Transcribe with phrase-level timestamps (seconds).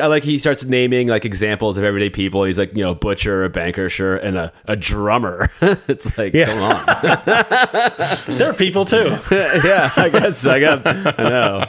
[0.00, 2.44] I like he starts naming like examples of everyday people.
[2.44, 5.50] He's like, you know, butcher, a banker, sure, and a, a drummer.
[5.60, 6.46] it's like, Yeah.
[6.46, 8.36] come on.
[8.38, 9.04] There are people too.
[9.30, 10.86] yeah, I guess I got.
[10.86, 11.64] I know.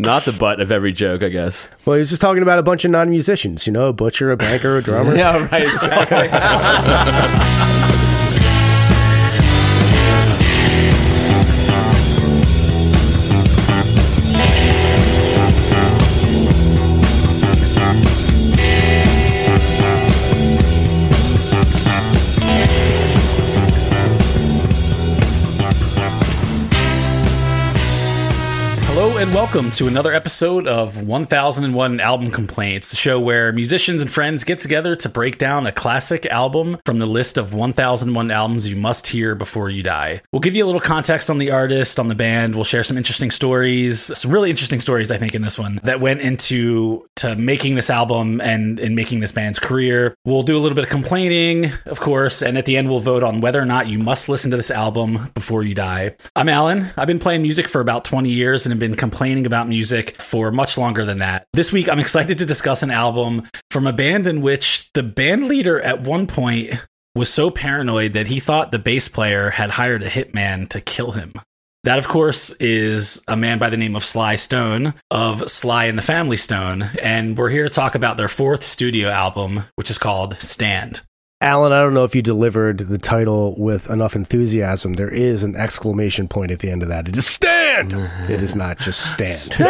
[0.00, 1.68] Not the butt of every joke, I guess.
[1.84, 3.66] Well, he was just talking about a bunch of non-musicians.
[3.66, 5.16] You know, a butcher, a banker, a drummer.
[5.16, 5.62] Yeah, right.
[5.62, 6.28] Exactly.
[29.28, 34.42] And welcome to another episode of 1001 Album Complaints, the show where musicians and friends
[34.44, 38.76] get together to break down a classic album from the list of 1001 albums you
[38.76, 40.22] must hear before you die.
[40.32, 42.54] We'll give you a little context on the artist, on the band.
[42.54, 46.00] We'll share some interesting stories, some really interesting stories, I think, in this one that
[46.00, 50.14] went into to making this album and in making this band's career.
[50.24, 53.22] We'll do a little bit of complaining, of course, and at the end we'll vote
[53.22, 56.16] on whether or not you must listen to this album before you die.
[56.34, 56.86] I'm Alan.
[56.96, 60.50] I've been playing music for about 20 years and have been complaining about music for
[60.50, 61.46] much longer than that.
[61.52, 65.48] This week I'm excited to discuss an album from a band in which the band
[65.48, 66.74] leader at one point
[67.14, 71.12] was so paranoid that he thought the bass player had hired a hitman to kill
[71.12, 71.32] him.
[71.84, 75.96] That, of course, is a man by the name of Sly Stone of Sly and
[75.96, 76.84] the Family Stone.
[77.00, 81.02] And we're here to talk about their fourth studio album, which is called Stand.
[81.40, 84.94] Alan, I don't know if you delivered the title with enough enthusiasm.
[84.94, 87.06] There is an exclamation point at the end of that.
[87.06, 87.92] It is stand.
[88.28, 89.28] it is not just stand.
[89.28, 89.64] Stand.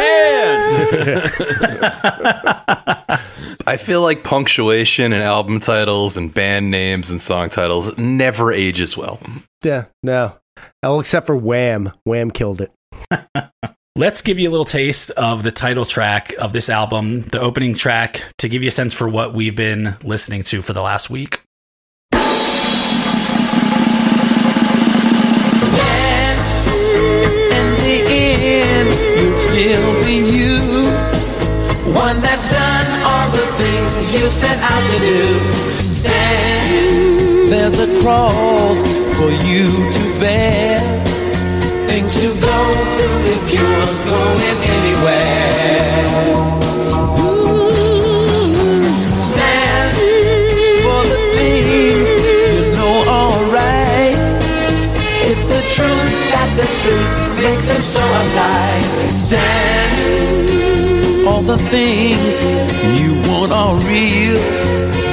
[3.67, 8.97] I feel like punctuation and album titles and band names and song titles never ages
[8.97, 9.19] well.
[9.63, 10.37] yeah, no.
[10.81, 11.91] Well, except for Wham.
[12.03, 12.71] Wham killed it.
[13.95, 17.75] Let's give you a little taste of the title track of this album, the opening
[17.75, 21.11] track, to give you a sense for what we've been listening to for the last
[21.11, 21.41] week.
[29.59, 30.57] Still be you.
[31.91, 35.21] One that's done all the things you set out to do.
[35.99, 38.79] Stand, there's a cross
[39.19, 40.79] for you to bear.
[41.89, 42.59] Things to go
[42.95, 46.05] through if you're going anywhere.
[49.27, 49.91] Stand
[50.83, 52.07] for the things
[52.55, 54.19] you know alright.
[55.29, 57.08] It's the truth that the truth
[57.65, 58.83] them so alive.
[59.11, 60.47] Stand.
[61.27, 62.39] All the things
[62.99, 65.08] you want are real.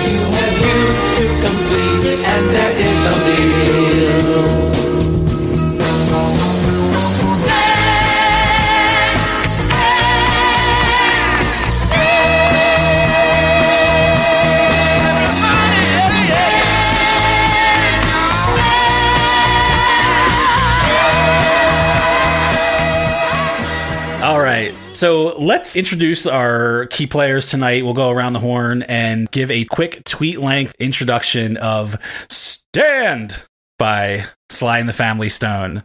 [24.97, 27.85] So let's introduce our key players tonight.
[27.85, 31.99] We'll go around the horn and give a quick tweet length introduction of
[32.31, 33.43] Stand
[33.79, 35.83] by Sly and the Family Stone.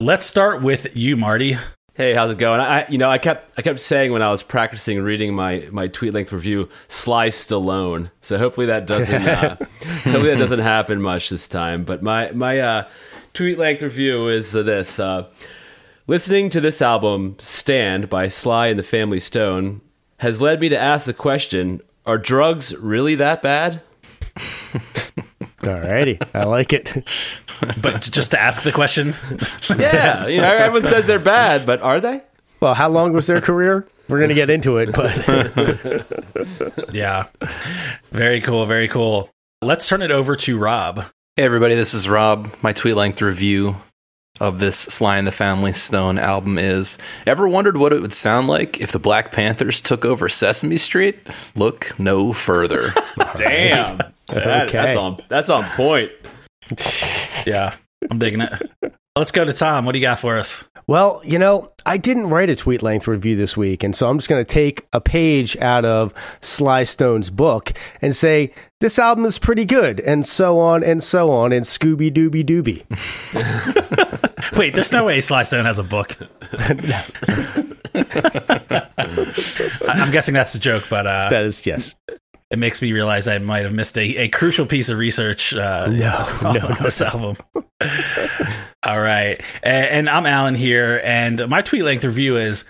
[0.00, 1.58] Let's start with you, Marty.
[1.94, 2.60] Hey, how's it going?
[2.60, 5.86] I, you know, I kept, I kept saying when I was practicing reading my, my
[5.86, 8.10] tweet length review, Sly Stallone.
[8.20, 11.84] So hopefully that doesn't, uh, hopefully that doesn't happen much this time.
[11.84, 12.88] But my, my uh,
[13.32, 15.28] tweet length review is this: uh,
[16.10, 19.80] listening to this album, "Stand" by Sly and the Family Stone,
[20.18, 23.80] has led me to ask the question: Are drugs really that bad?
[25.62, 26.20] Alrighty.
[26.34, 26.92] I like it.
[27.82, 29.12] But just to ask the question,
[29.78, 32.22] Yeah, you know, everyone says they're bad, but are they?
[32.60, 33.86] Well, how long was their career?
[34.08, 37.24] We're going to get into it, but yeah.
[38.12, 38.64] Very cool.
[38.64, 39.28] Very cool.
[39.60, 41.04] Let's turn it over to Rob.
[41.36, 42.48] Hey everybody, this is Rob.
[42.62, 43.76] My tweet length review
[44.40, 48.48] of this Sly and the Family Stone album is Ever wondered what it would sound
[48.48, 51.18] like if the Black Panthers took over Sesame Street?
[51.54, 52.90] Look no further.
[53.36, 53.98] Damn,
[54.28, 54.72] That- Okay.
[54.80, 56.10] that's on that's on point.
[57.46, 57.74] Yeah.
[58.10, 58.52] I'm digging it.
[59.16, 59.84] Let's go to Tom.
[59.84, 60.70] What do you got for us?
[60.86, 64.18] Well, you know, I didn't write a tweet length review this week, and so I'm
[64.18, 69.24] just going to take a page out of Sly Stone's book and say this album
[69.24, 72.84] is pretty good, and so on and so on, and Scooby Dooby Dooby.
[74.58, 76.16] Wait, there's no way Sly Stone has a book.
[79.88, 81.94] I'm guessing that's a joke, but uh, That is yes.
[82.50, 85.86] It makes me realize I might have missed a, a crucial piece of research uh,
[85.88, 87.36] No, on no, no, this album.
[88.82, 89.40] All right.
[89.62, 92.64] And, and I'm Alan here, and my tweet length review is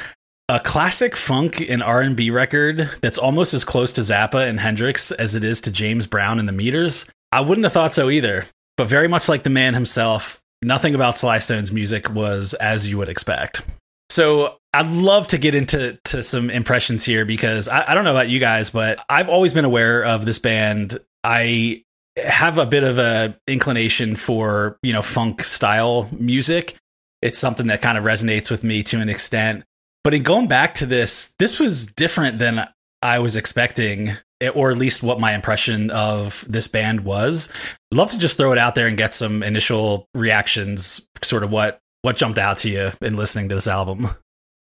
[0.49, 5.35] a classic funk and R&B record that's almost as close to Zappa and Hendrix as
[5.35, 7.11] it is to James Brown and the Meters.
[7.33, 8.45] I wouldn't have thought so either,
[8.77, 12.99] but very much like the man himself, nothing about Sly Stone's music was as you
[12.99, 13.63] would expect.
[14.11, 18.11] So I'd love to get into to some impressions here because I, I don't know
[18.11, 20.99] about you guys, but I've always been aware of this band.
[21.25, 21.85] I
[22.17, 26.77] have a bit of a inclination for you know funk style music.
[27.23, 29.65] It's something that kind of resonates with me to an extent.
[30.03, 32.67] But in going back to this, this was different than
[33.03, 34.13] I was expecting,
[34.55, 37.53] or at least what my impression of this band was.
[37.93, 41.51] I'd love to just throw it out there and get some initial reactions, sort of
[41.51, 44.09] what what jumped out to you in listening to this album.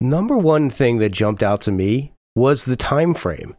[0.01, 3.57] Number one thing that jumped out to me was the time frame.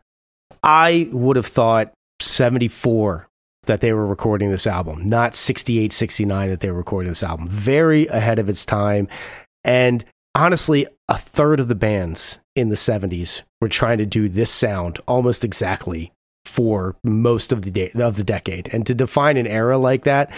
[0.64, 3.28] I would have thought 74
[3.64, 7.48] that they were recording this album, not 68, 69 that they were recording this album.
[7.48, 9.08] Very ahead of its time.
[9.64, 10.04] And
[10.34, 15.00] honestly, a third of the bands in the 70s were trying to do this sound
[15.08, 16.12] almost exactly
[16.46, 18.74] for most of the day of the decade.
[18.74, 20.34] And to define an era like that,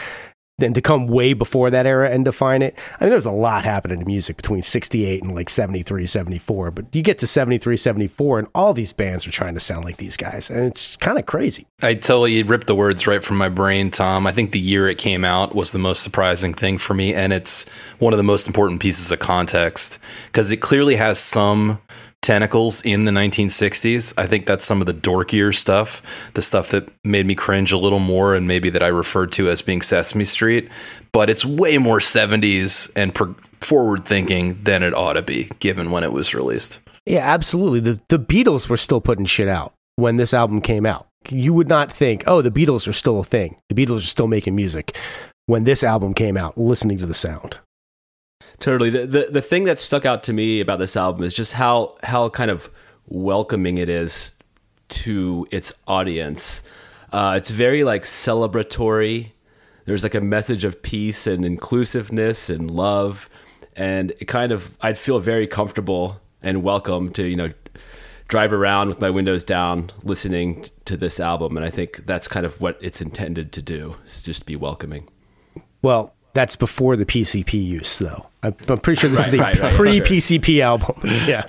[0.60, 2.78] then to come way before that era and define it.
[3.00, 6.72] I mean, there's a lot happening in music between 68 and like 73, 74.
[6.72, 9.98] But you get to 73, 74, and all these bands are trying to sound like
[9.98, 10.52] these guys.
[10.52, 11.66] And it's kind of crazy.
[11.82, 14.28] I totally ripped the words right from my brain, Tom.
[14.28, 17.16] I think the year it came out was the most surprising thing for me.
[17.16, 17.68] And it's
[17.98, 19.98] one of the most important pieces of context
[20.28, 21.80] because it clearly has some
[22.24, 24.14] tentacles in the 1960s.
[24.18, 26.02] I think that's some of the dorkier stuff,
[26.34, 29.50] the stuff that made me cringe a little more, and maybe that I referred to
[29.50, 30.70] as being Sesame Street.
[31.12, 35.92] But it's way more 70s and pro- forward thinking than it ought to be, given
[35.92, 36.80] when it was released.
[37.06, 37.82] Yeah, absolutely.
[37.82, 41.08] The, the Beatles were still putting shit out when this album came out.
[41.30, 43.58] You would not think, oh, the Beatles are still a thing.
[43.70, 44.98] The Beatles are still making music
[45.46, 47.60] when this album came out, listening to the sound.
[48.60, 48.90] Totally.
[48.90, 51.98] The, the the thing that stuck out to me about this album is just how
[52.04, 52.70] how kind of
[53.08, 54.34] welcoming it is
[54.90, 56.62] to its audience.
[57.12, 59.32] Uh, it's very like celebratory.
[59.86, 63.30] There's like a message of peace and inclusiveness and love,
[63.76, 67.52] and it kind of I'd feel very comfortable and welcome to you know
[68.28, 72.46] drive around with my windows down listening to this album and i think that's kind
[72.46, 75.08] of what it's intended to do is just be welcoming
[75.84, 78.28] Well, that's before the PCP use, though.
[78.42, 80.96] I'm, pretty sure this Right, is the right, right, pre PCP album.
[81.28, 81.46] yeah.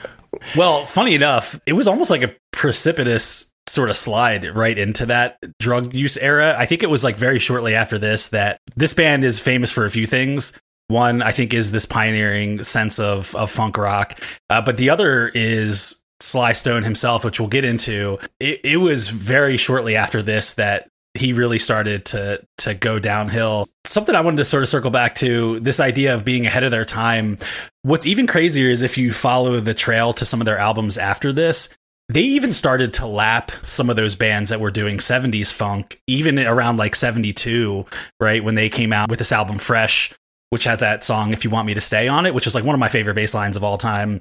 [0.56, 5.38] Well, funny enough, it was almost like a precipitous sort of slide right into that
[5.58, 6.54] drug use era.
[6.58, 9.84] I think it was like very shortly after this that this band is famous for
[9.86, 10.58] a few things.
[10.88, 14.20] One, I think, is this pioneering sense of of funk rock,
[14.50, 18.18] uh, but the other is Sly Stone himself, which we'll get into.
[18.38, 23.66] It, it was very shortly after this that he really started to to go downhill.
[23.84, 26.70] Something I wanted to sort of circle back to this idea of being ahead of
[26.70, 27.38] their time.
[27.82, 31.32] What's even crazier is if you follow the trail to some of their albums after
[31.32, 31.74] this,
[32.08, 36.38] they even started to lap some of those bands that were doing 70s funk, even
[36.38, 37.86] around like 72,
[38.20, 38.44] right?
[38.44, 40.12] When they came out with this album Fresh,
[40.50, 42.64] which has that song If You Want Me to Stay on it, which is like
[42.64, 44.20] one of my favorite bass lines of all time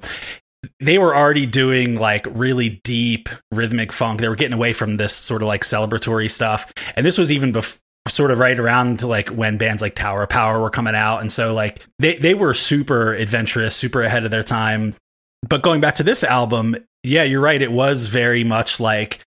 [0.80, 4.20] they were already doing like really deep rhythmic funk.
[4.20, 6.72] They were getting away from this sort of like celebratory stuff.
[6.96, 10.28] And this was even before sort of right around like when bands like Tower of
[10.28, 11.20] Power were coming out.
[11.20, 14.94] And so like they, they were super adventurous, super ahead of their time.
[15.48, 17.60] But going back to this album, yeah, you're right.
[17.60, 19.20] It was very much like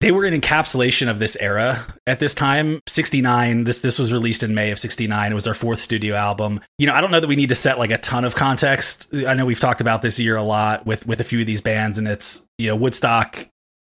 [0.00, 1.84] they were an encapsulation of this era.
[2.06, 5.54] At this time 69 this this was released in may of 69 it was their
[5.54, 6.60] fourth studio album.
[6.78, 9.14] You know i don't know that we need to set like a ton of context.
[9.14, 11.60] I know we've talked about this year a lot with with a few of these
[11.60, 13.38] bands and it's you know woodstock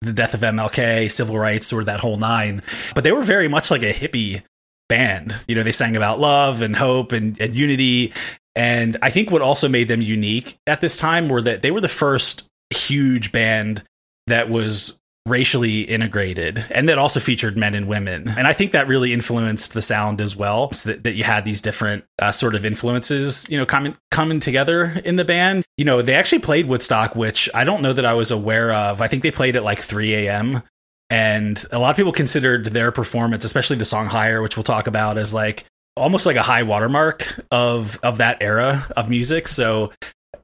[0.01, 2.61] the death of mlk civil rights of that whole nine.
[2.93, 4.43] But they were very much like a hippie
[4.87, 5.33] band.
[5.47, 8.13] You know they sang about love and hope and, and unity.
[8.55, 11.81] And i think what also made them unique at this time were that they were
[11.81, 13.83] the first huge band
[14.27, 18.29] that was racially integrated and that also featured men and women.
[18.29, 21.45] And i think that really influenced the sound as well so that, that you had
[21.45, 25.65] these different uh, sort of influences you know coming coming together in the band.
[25.77, 29.01] You know they actually played woodstock which i don't know that i was aware of.
[29.01, 30.61] I think they played at like 3 a.m
[31.09, 34.85] and a lot of people considered their performance especially the song higher which we'll talk
[34.85, 35.65] about as like
[35.97, 39.47] almost like a high watermark of of that era of music.
[39.47, 39.91] So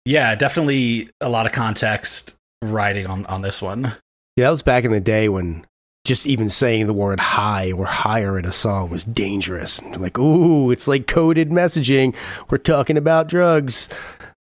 [0.05, 3.93] yeah definitely a lot of context riding on on this one
[4.41, 5.67] Yeah, that was back in the day when
[6.03, 9.77] just even saying the word high or higher in a song was dangerous.
[9.77, 12.15] And like, ooh, it's like coded messaging.
[12.49, 13.87] We're talking about drugs.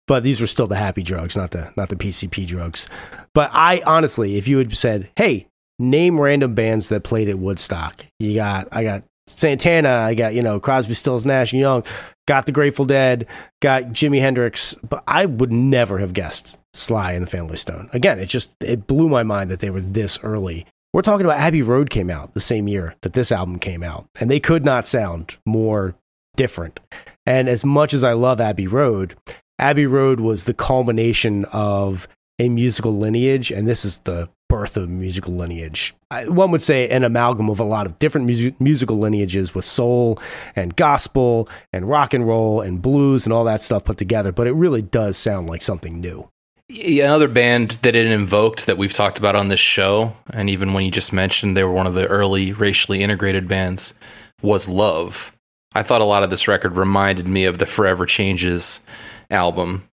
[0.08, 2.88] But these were still the happy drugs, not the not the PCP drugs.
[3.36, 5.48] But I honestly, if you had said, "Hey,
[5.80, 10.42] name random bands that played at Woodstock," you got I got Santana, I got you
[10.42, 11.84] know Crosby, Stills, Nash and Young,
[12.28, 13.28] got the Grateful Dead,
[13.62, 17.90] got Jimi Hendrix, but I would never have guessed Sly and the Family Stone.
[17.94, 20.66] Again, it just it blew my mind that they were this early.
[20.94, 24.08] We're talking about Abbey Road came out the same year that this album came out,
[24.20, 25.96] and they could not sound more
[26.36, 26.80] different.
[27.26, 29.16] And as much as I love Abbey Road,
[29.60, 32.08] Abbey Road was the culmination of
[32.40, 35.94] a musical lineage, and this is the birth of musical lineage.
[36.12, 39.64] I, one would say an amalgam of a lot of different music, musical lineages with
[39.64, 40.20] soul
[40.56, 44.48] and gospel and rock and roll and blues and all that stuff put together, but
[44.48, 46.30] it really does sound like something new.
[46.68, 50.74] Yeah, another band that it invoked that we've talked about on this show, and even
[50.74, 53.96] when you just mentioned they were one of the early racially integrated bands,
[54.44, 55.36] was Love.
[55.74, 58.82] I thought a lot of this record reminded me of the Forever Changes
[59.32, 59.89] album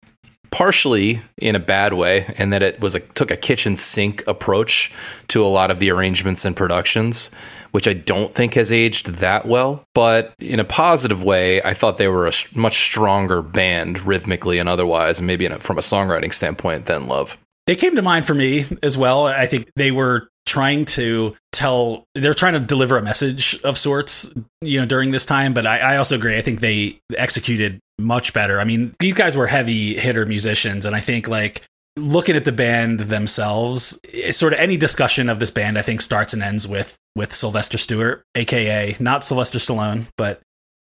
[0.50, 4.93] partially in a bad way and that it was a took a kitchen sink approach
[5.29, 7.31] to a lot of the arrangements and productions
[7.73, 9.85] which I don't think has aged that well.
[9.95, 14.69] But in a positive way I thought they were a much stronger band rhythmically and
[14.69, 17.37] otherwise and maybe a, from a songwriting standpoint than Love.
[17.67, 19.26] They came to mind for me as well.
[19.26, 24.33] I think they were trying to tell they're trying to deliver a message of sorts
[24.61, 26.37] you know during this time but I, I, also agree.
[26.37, 30.95] I think they executed much better i mean these guys were heavy hitter musicians and
[30.95, 31.62] i think like
[31.97, 33.99] looking at the band themselves
[34.31, 37.79] sort of any discussion of this band i think starts and ends with with sylvester
[37.79, 40.43] stewart aka not sylvester stallone but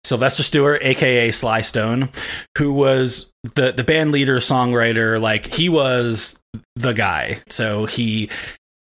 [0.06, 2.10] Sylvester Stewart, aka Sly Stone,
[2.56, 6.40] who was the the band leader, songwriter, like he was
[6.76, 7.38] the guy.
[7.48, 8.30] So he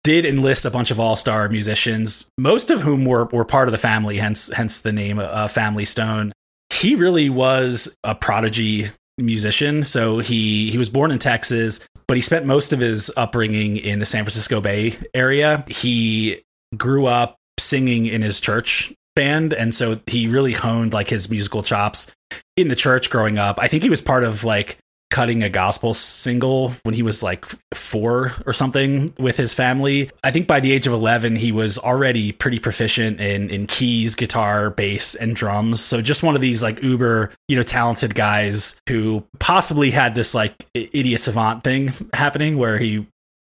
[0.02, 3.78] did enlist a bunch of all-star musicians, most of whom were were part of the
[3.78, 6.32] family, hence hence the name uh, Family Stone.
[6.72, 8.86] He really was a prodigy
[9.18, 9.84] musician.
[9.84, 13.98] So he he was born in Texas, but he spent most of his upbringing in
[13.98, 15.64] the San Francisco Bay area.
[15.68, 16.42] He
[16.76, 21.62] grew up singing in his church band and so he really honed like his musical
[21.62, 22.14] chops
[22.56, 23.58] in the church growing up.
[23.58, 24.78] I think he was part of like
[25.10, 30.10] cutting a gospel single when he was like four or something with his family.
[30.22, 34.14] I think by the age of 11, he was already pretty proficient in, in keys,
[34.14, 35.80] guitar, bass, and drums.
[35.80, 40.34] So just one of these like uber, you know, talented guys who possibly had this
[40.34, 43.06] like idiot savant thing happening where he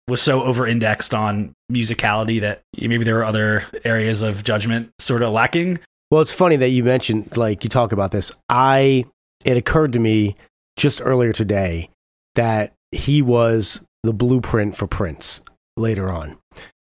[0.07, 5.23] was so over indexed on musicality that maybe there were other areas of judgment sort
[5.23, 5.79] of lacking.
[6.11, 8.31] Well, it's funny that you mentioned, like, you talk about this.
[8.47, 9.05] I,
[9.43, 10.35] it occurred to me
[10.77, 11.89] just earlier today
[12.35, 15.41] that he was the blueprint for Prince
[15.77, 16.37] later on.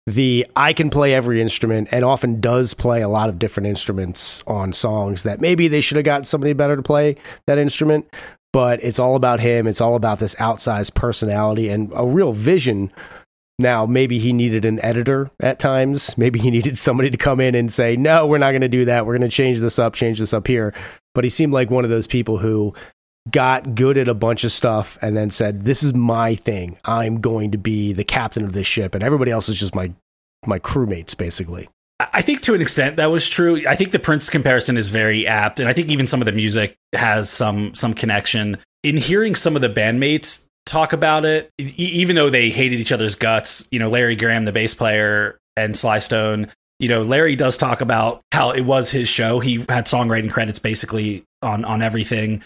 [0.08, 4.44] The I can play every instrument and often does play a lot of different instruments
[4.46, 7.16] on songs that maybe they should have got somebody better to play
[7.48, 8.08] that instrument,
[8.54, 9.66] but it's all about him.
[9.66, 12.92] It's all about this outsized personality and a real vision.
[13.58, 16.16] Now, maybe he needed an editor at times.
[16.20, 18.86] Maybe he needed somebody to come in and say, no, we're not going to do
[18.86, 19.08] that.
[19.08, 20.72] We're going to change this up, change this up here.
[21.16, 22.76] But he seemed like one of those people who
[23.32, 26.78] got good at a bunch of stuff and then said, "This is my thing.
[26.86, 29.92] I'm going to be the captain of this ship, and everybody else is just my
[30.46, 31.68] my crewmates, basically."
[32.00, 33.62] I think to an extent that was true.
[33.68, 36.32] I think the Prince comparison is very apt, and I think even some of the
[36.32, 38.58] music has some some connection.
[38.84, 43.16] In hearing some of the bandmates talk about it, even though they hated each other's
[43.16, 46.48] guts, you know, Larry Graham, the bass player, and Sly Stone,
[46.80, 49.40] you know, Larry does talk about how it was his show.
[49.40, 52.44] He had songwriting credits basically on on everything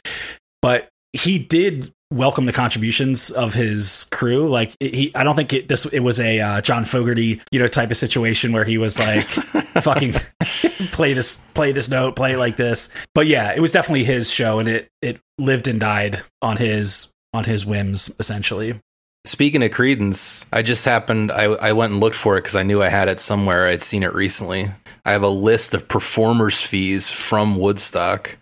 [0.61, 4.49] but he did welcome the contributions of his crew.
[4.49, 7.67] Like he, I don't think it, this it was a uh, John Fogerty, you know,
[7.67, 9.23] type of situation where he was like,
[9.81, 10.13] "Fucking
[10.91, 14.31] play this, play this note, play it like this." But yeah, it was definitely his
[14.31, 18.79] show, and it it lived and died on his on his whims, essentially.
[19.25, 22.63] Speaking of Creedence, I just happened I, I went and looked for it because I
[22.63, 23.67] knew I had it somewhere.
[23.67, 24.71] I'd seen it recently.
[25.05, 28.37] I have a list of performers fees from Woodstock.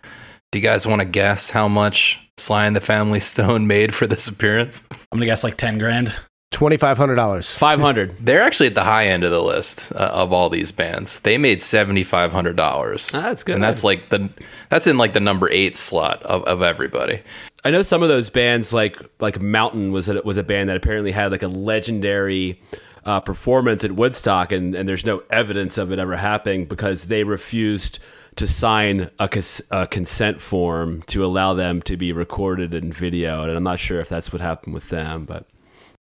[0.50, 4.06] Do you guys want to guess how much Sly and the Family Stone made for
[4.06, 4.82] this appearance?
[5.12, 6.16] I'm gonna guess like ten grand.
[6.50, 7.54] Twenty five hundred dollars.
[7.54, 8.18] Five hundred.
[8.20, 11.20] They're actually at the high end of the list uh, of all these bands.
[11.20, 13.10] They made seventy five hundred dollars.
[13.14, 13.56] Ah, that's good.
[13.56, 14.30] and that's like the
[14.70, 17.20] that's in like the number eight slot of, of everybody.
[17.62, 20.78] I know some of those bands, like like Mountain, was a, was a band that
[20.78, 22.58] apparently had like a legendary
[23.04, 27.24] uh, performance at Woodstock, and and there's no evidence of it ever happening because they
[27.24, 27.98] refused
[28.38, 33.48] to sign a, cons- a, consent form to allow them to be recorded and videoed.
[33.48, 35.46] And I'm not sure if that's what happened with them, but.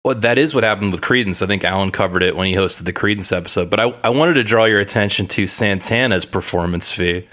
[0.04, 1.42] Well, that is what happened with Creedence.
[1.42, 3.70] I think Alan covered it when he hosted the Creedence episode.
[3.70, 7.28] But I, I wanted to draw your attention to Santana's performance fee.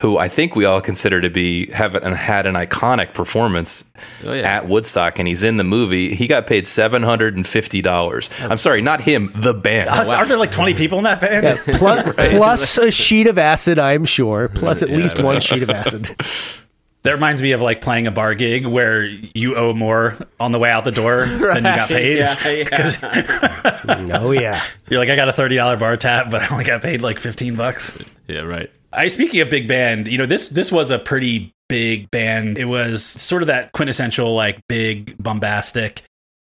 [0.00, 3.84] Who I think we all consider to be have an, had an iconic performance
[4.24, 4.56] Oh, yeah.
[4.56, 6.14] at Woodstock, and he's in the movie.
[6.14, 8.30] He got paid seven hundred and fifty dollars.
[8.40, 9.88] I'm sorry, not him, the band.
[9.90, 11.58] Aren't there like 20 people in that band?
[11.76, 14.48] Plus, plus a sheet of acid, I'm sure.
[14.48, 16.08] Plus at least one sheet of acid.
[17.02, 20.58] That reminds me of like playing a bar gig where you owe more on the
[20.58, 22.18] way out the door than you got paid.
[22.18, 24.18] Yeah, yeah.
[24.20, 24.60] Oh yeah.
[24.90, 27.56] You're like, I got a $30 bar tab, but I only got paid like 15
[27.56, 28.04] bucks.
[28.28, 28.70] yeah, right.
[28.92, 32.58] I speaking of big band, you know this this was a pretty big band.
[32.58, 36.02] It was sort of that quintessential like big bombastic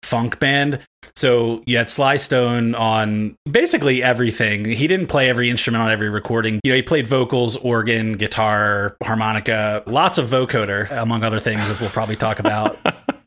[0.02, 0.80] funk band.
[1.16, 4.64] So you had Sly Stone on basically everything.
[4.64, 6.60] He didn't play every instrument on every recording.
[6.64, 11.80] You know, he played vocals, organ, guitar, harmonica, lots of vocoder, among other things, as
[11.80, 12.76] we'll probably talk about.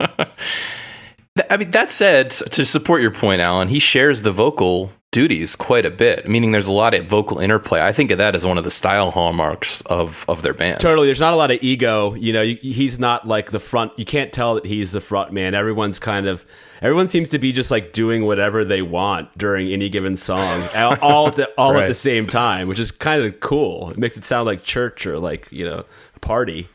[1.50, 5.86] I mean, that said, to support your point, Alan, he shares the vocal duties quite
[5.86, 7.80] a bit, meaning there's a lot of vocal interplay.
[7.80, 10.80] I think of that as one of the style hallmarks of, of their band.
[10.80, 11.06] Totally.
[11.06, 12.14] There's not a lot of ego.
[12.14, 13.96] You know, you, he's not like the front.
[13.96, 15.54] You can't tell that he's the front man.
[15.54, 16.44] Everyone's kind of.
[16.82, 20.98] Everyone seems to be just like doing whatever they want during any given song, all
[21.00, 23.90] all at the, all at the same time, which is kind of cool.
[23.90, 25.84] It makes it sound like church or like you know
[26.16, 26.68] a party.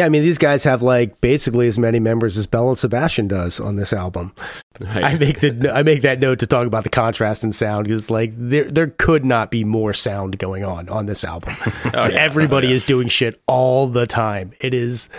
[0.00, 3.28] Yeah, I mean these guys have like basically as many members as Belle and Sebastian
[3.28, 4.32] does on this album.
[4.80, 5.04] Right?
[5.04, 8.08] I make the I make that note to talk about the contrast in sound because
[8.08, 11.52] like there there could not be more sound going on on this album.
[11.92, 14.52] Oh, Everybody oh, is doing shit all the time.
[14.60, 15.10] It is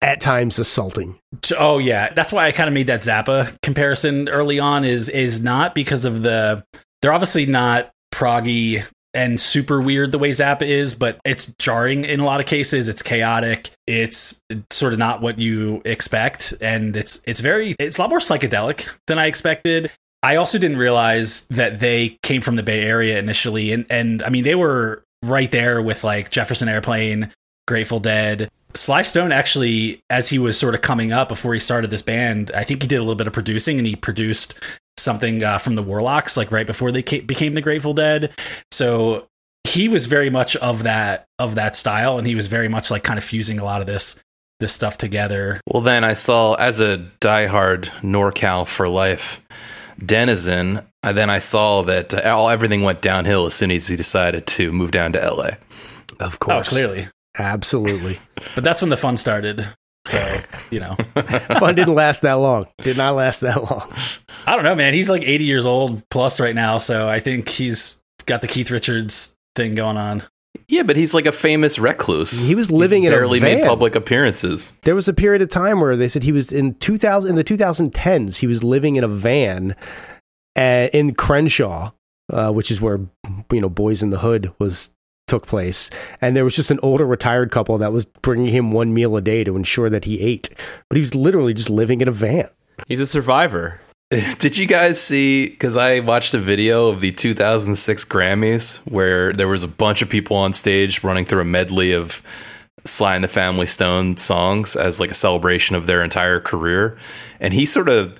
[0.00, 1.18] at times assaulting.
[1.58, 4.84] Oh yeah, that's why I kind of made that Zappa comparison early on.
[4.84, 6.64] Is is not because of the
[7.02, 8.82] they're obviously not proggy
[9.14, 12.88] and super weird the way Zappa is, but it's jarring in a lot of cases.
[12.88, 13.70] It's chaotic.
[13.86, 14.40] It's
[14.70, 18.98] sort of not what you expect, and it's it's very it's a lot more psychedelic
[19.06, 19.92] than I expected.
[20.22, 24.28] I also didn't realize that they came from the Bay Area initially, and and I
[24.28, 27.32] mean they were right there with like Jefferson Airplane,
[27.66, 28.50] Grateful Dead.
[28.74, 32.52] Sly Stone actually, as he was sort of coming up before he started this band,
[32.54, 34.60] I think he did a little bit of producing and he produced
[35.00, 38.30] something uh, from the Warlocks, like right before they ca- became the Grateful Dead.
[38.70, 39.26] So
[39.64, 43.04] he was very much of that of that style, and he was very much like
[43.04, 44.22] kind of fusing a lot of this
[44.60, 45.60] this stuff together.
[45.66, 49.40] Well, then I saw as a diehard NorCal for life
[50.04, 50.80] denizen.
[51.02, 54.46] I, then I saw that uh, all everything went downhill as soon as he decided
[54.48, 55.50] to move down to LA.
[56.20, 56.68] Of Oh, course.
[56.68, 57.06] clearly,
[57.38, 58.18] Absolutely.
[58.54, 59.66] but that's when the fun started.
[60.10, 60.40] So
[60.72, 60.94] you know,
[61.58, 62.66] Fun didn't last that long.
[62.82, 63.92] Did not last that long.
[64.44, 64.92] I don't know, man.
[64.92, 68.70] He's like 80 years old plus right now, so I think he's got the Keith
[68.70, 70.22] Richards thing going on.
[70.66, 72.40] Yeah, but he's like a famous recluse.
[72.40, 74.78] He was living He's in a barely made public appearances.
[74.82, 77.44] There was a period of time where they said he was in 2000 in the
[77.44, 79.76] 2010s he was living in a van
[80.56, 81.92] uh, in Crenshaw,
[82.32, 82.98] uh, which is where
[83.52, 84.90] you know Boys in the Hood was
[85.30, 85.88] took place,
[86.20, 89.22] and there was just an older retired couple that was bringing him one meal a
[89.22, 90.50] day to ensure that he ate,
[90.88, 92.48] but he was literally just living in a van.
[92.86, 93.80] He's a survivor.
[94.10, 95.46] Did you guys see?
[95.46, 100.08] Because I watched a video of the 2006 Grammys where there was a bunch of
[100.08, 102.22] people on stage running through a medley of
[102.84, 106.98] Sly and the Family Stone songs as like a celebration of their entire career,
[107.38, 108.18] and he sort of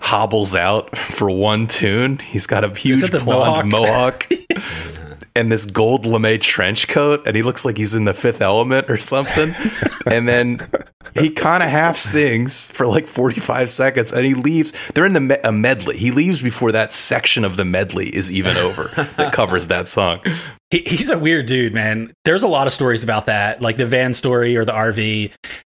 [0.00, 2.18] hobbles out for one tune.
[2.18, 4.28] He's got a huge it the blonde mohawk.
[5.36, 8.90] And this gold lame trench coat, and he looks like he's in the fifth element
[8.90, 9.54] or something.
[10.06, 10.68] and then
[11.18, 15.20] he kind of half sings for like 45 seconds and he leaves they're in the
[15.20, 18.84] me- a medley he leaves before that section of the medley is even over
[19.16, 20.20] that covers that song
[20.70, 22.12] He, he's a weird dude, man.
[22.24, 25.32] There's a lot of stories about that, like the van story or the RV.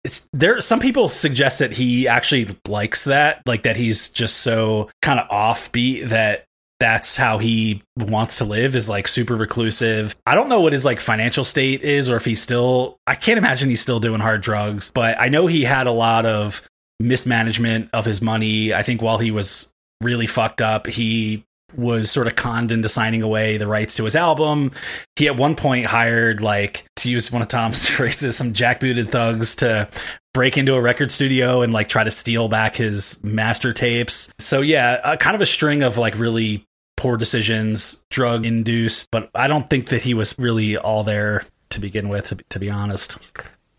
[0.04, 0.60] It's there.
[0.60, 5.28] Some people suggest that he actually likes that, like that he's just so kind of
[5.28, 6.44] offbeat that
[6.82, 10.16] that's how he wants to live is like super reclusive.
[10.26, 13.38] I don't know what his like financial state is or if he's still I can't
[13.38, 16.68] imagine he's still doing hard drugs, but I know he had a lot of
[16.98, 18.74] mismanagement of his money.
[18.74, 21.44] I think while he was really fucked up, he
[21.76, 24.72] was sort of conned into signing away the rights to his album.
[25.14, 29.54] He at one point hired like to use one of Tom's phrases some jackbooted thugs
[29.56, 29.88] to
[30.34, 34.32] break into a record studio and like try to steal back his master tapes.
[34.40, 36.66] So yeah, kind of a string of like really
[37.02, 41.80] poor decisions, drug induced, but I don't think that he was really all there to
[41.80, 43.18] begin with to be, to be honest.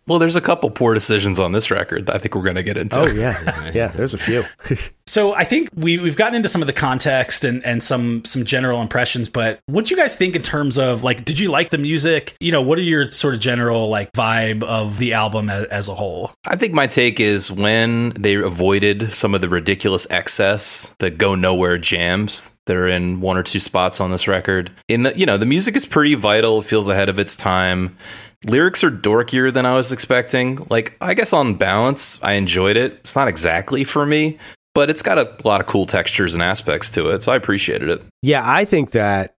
[0.07, 2.63] well there's a couple poor decisions on this record that i think we're going to
[2.63, 3.88] get into Oh yeah, yeah.
[3.88, 4.43] There's a few.
[5.05, 8.45] So I think we we've gotten into some of the context and and some some
[8.45, 11.69] general impressions, but what do you guys think in terms of like did you like
[11.69, 12.36] the music?
[12.39, 15.88] You know, what are your sort of general like vibe of the album as, as
[15.89, 16.31] a whole?
[16.45, 21.36] i think my take is when they avoided some of the ridiculous excess the go
[21.36, 24.71] nowhere jams that are in one or two spots on this record.
[24.88, 27.97] In the you know, the music is pretty vital, it feels ahead of its time.
[28.45, 30.65] Lyrics are dorkier than I was expecting.
[30.69, 32.93] Like, I guess on balance, I enjoyed it.
[32.93, 34.38] It's not exactly for me,
[34.76, 37.89] but it's got a lot of cool textures and aspects to it, so I appreciated
[37.89, 38.04] it.
[38.21, 39.36] Yeah, I think that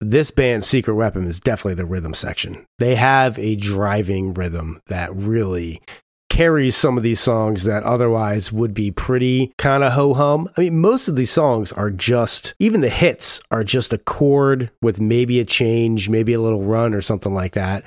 [0.00, 2.64] this band's secret weapon is definitely the rhythm section.
[2.78, 5.82] They have a driving rhythm that really
[6.34, 10.50] carries some of these songs that otherwise would be pretty kind of ho hum.
[10.56, 14.68] I mean, most of these songs are just, even the hits are just a chord
[14.82, 17.84] with maybe a change, maybe a little run or something like that.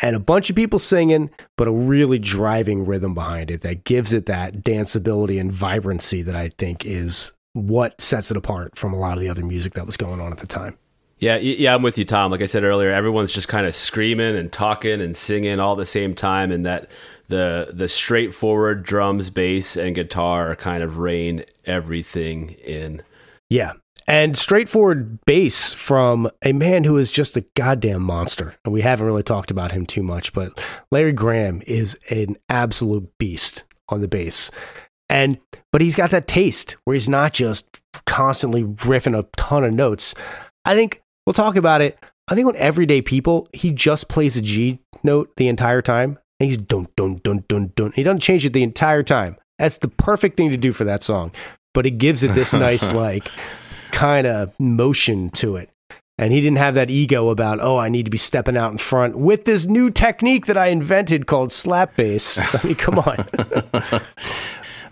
[0.00, 4.12] And a bunch of people singing, but a really driving rhythm behind it that gives
[4.12, 8.98] it that danceability and vibrancy that I think is what sets it apart from a
[9.00, 10.78] lot of the other music that was going on at the time.
[11.18, 12.30] Yeah, yeah, I'm with you, Tom.
[12.30, 15.84] Like I said earlier, everyone's just kind of screaming and talking and singing all the
[15.84, 16.88] same time, and that
[17.30, 23.02] the the straightforward drums, bass, and guitar kind of rein everything in.
[23.48, 23.72] Yeah.
[24.06, 28.56] And straightforward bass from a man who is just a goddamn monster.
[28.64, 33.08] And we haven't really talked about him too much, but Larry Graham is an absolute
[33.18, 34.50] beast on the bass.
[35.08, 35.38] And
[35.72, 37.66] but he's got that taste where he's not just
[38.06, 40.14] constantly riffing a ton of notes.
[40.64, 41.98] I think we'll talk about it.
[42.28, 46.18] I think on everyday people, he just plays a G note the entire time.
[46.40, 47.92] And he's dun dun dun dun dun.
[47.94, 49.36] He doesn't change it the entire time.
[49.58, 51.32] That's the perfect thing to do for that song.
[51.74, 53.28] But it gives it this nice like
[53.92, 55.70] kind of motion to it.
[56.16, 58.78] And he didn't have that ego about, oh, I need to be stepping out in
[58.78, 62.38] front with this new technique that I invented called slap bass.
[62.62, 63.24] I mean, come on.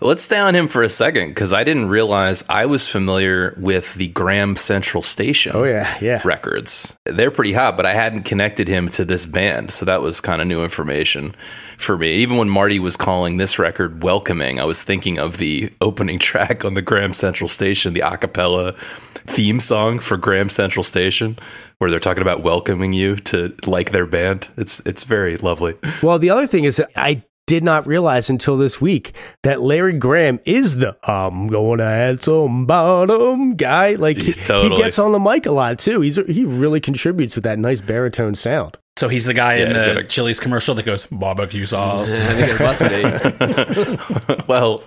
[0.01, 3.95] Let's stay on him for a second because I didn't realize I was familiar with
[3.95, 5.51] the Graham Central Station.
[5.53, 6.21] Oh, yeah, yeah.
[6.23, 6.97] records.
[7.05, 10.41] They're pretty hot, but I hadn't connected him to this band, so that was kind
[10.41, 11.35] of new information
[11.77, 12.13] for me.
[12.13, 16.63] Even when Marty was calling this record welcoming, I was thinking of the opening track
[16.63, 21.37] on the Graham Central Station, the a cappella theme song for Graham Central Station,
[21.77, 24.47] where they're talking about welcoming you to like their band.
[24.55, 25.75] It's it's very lovely.
[26.01, 29.93] Well, the other thing is that I did not realize until this week that Larry
[29.93, 33.93] Graham is the I'm going to add some bottom guy.
[33.93, 34.75] Like he, Totally.
[34.75, 35.99] he gets on the mic a lot too.
[36.01, 38.77] He's he really contributes with that nice baritone sound.
[38.97, 41.65] So he's the guy in Yeah, he's the got a- Chili's commercial that goes barbecue
[41.65, 42.27] sauce.
[42.27, 44.47] I think it's busted.
[44.47, 44.79] well,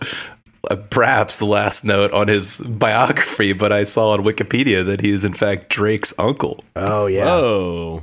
[0.70, 5.10] uh, perhaps the last note on his biography, but I saw on Wikipedia that he
[5.10, 6.62] is in fact Drake's uncle.
[6.76, 7.28] Oh yeah.
[7.28, 8.02] Oh,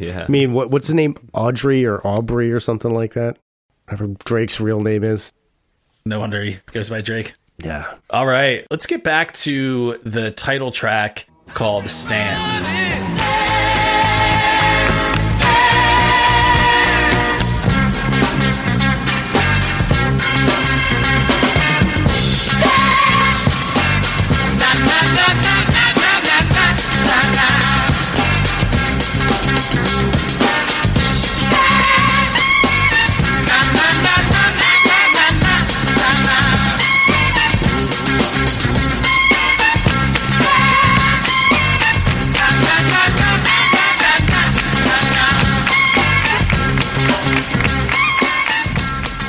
[0.00, 0.24] yeah.
[0.26, 1.14] I mean, what what's his name?
[1.34, 3.38] Audrey or Aubrey or something like that.
[3.88, 5.32] Whatever Drake's real name is.
[6.04, 7.34] No wonder he goes by Drake.
[7.62, 7.94] Yeah.
[8.10, 13.05] All right, let's get back to the title track called Stand.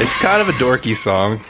[0.08, 1.42] It's kind of a dorky song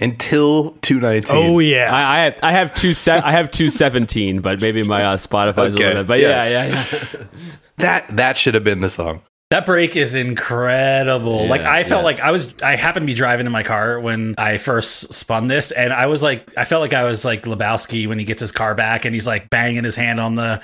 [0.00, 1.34] until 219.
[1.34, 1.90] Oh yeah.
[1.90, 5.16] I, I have I have two se- I have two seventeen, but maybe my uh,
[5.16, 6.06] Spotify's Okay, a little bit.
[6.06, 6.52] But yes.
[6.52, 7.26] yeah, yeah, yeah.
[7.78, 9.22] That that should have been the song.
[9.48, 11.44] That break is incredible.
[11.44, 12.04] Yeah, like I felt yeah.
[12.04, 15.48] like I was I happened to be driving in my car when I first spun
[15.48, 18.42] this and I was like I felt like I was like Lebowski when he gets
[18.42, 20.60] his car back and he's like banging his hand on the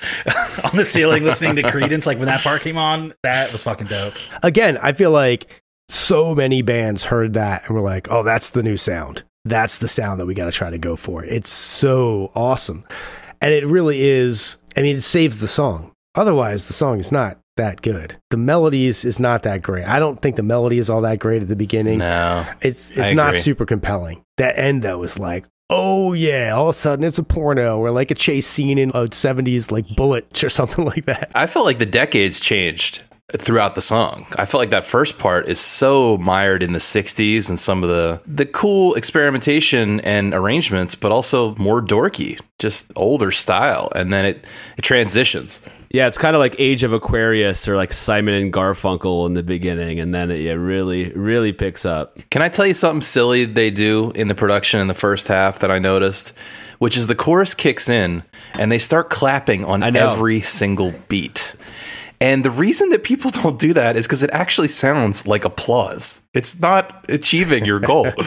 [0.71, 3.87] on the ceiling listening to Creedence like when that part came on that was fucking
[3.87, 4.13] dope.
[4.43, 5.62] Again, I feel like
[5.93, 9.23] so many bands heard that and were like, "Oh, that's the new sound.
[9.45, 12.85] That's the sound that we got to try to go for." It's so awesome.
[13.41, 14.57] And it really is.
[14.75, 15.91] I mean, it saves the song.
[16.15, 18.15] Otherwise, the song is not that good.
[18.29, 19.85] The melodies is not that great.
[19.85, 21.99] I don't think the melody is all that great at the beginning.
[21.99, 22.45] No.
[22.61, 23.39] It's I it's not agree.
[23.39, 24.23] super compelling.
[24.37, 27.91] That end though is like, oh yeah, all of a sudden it's a porno or
[27.91, 31.31] like a chase scene in a seventies like bullet or something like that.
[31.35, 33.03] I felt like the decades changed
[33.37, 34.25] throughout the song.
[34.37, 37.89] I felt like that first part is so mired in the 60s and some of
[37.89, 43.91] the the cool experimentation and arrangements, but also more dorky, just older style.
[43.95, 44.45] And then it
[44.77, 45.65] it transitions.
[45.89, 49.43] Yeah, it's kind of like Age of Aquarius or like Simon and Garfunkel in the
[49.43, 52.17] beginning, and then it yeah, really, really picks up.
[52.31, 55.59] Can I tell you something silly they do in the production in the first half
[55.59, 56.33] that I noticed?
[56.79, 58.23] Which is the chorus kicks in
[58.55, 61.55] and they start clapping on every single beat.
[62.21, 66.27] And the reason that people don't do that is because it actually sounds like applause.
[66.33, 68.11] It's not achieving your goal.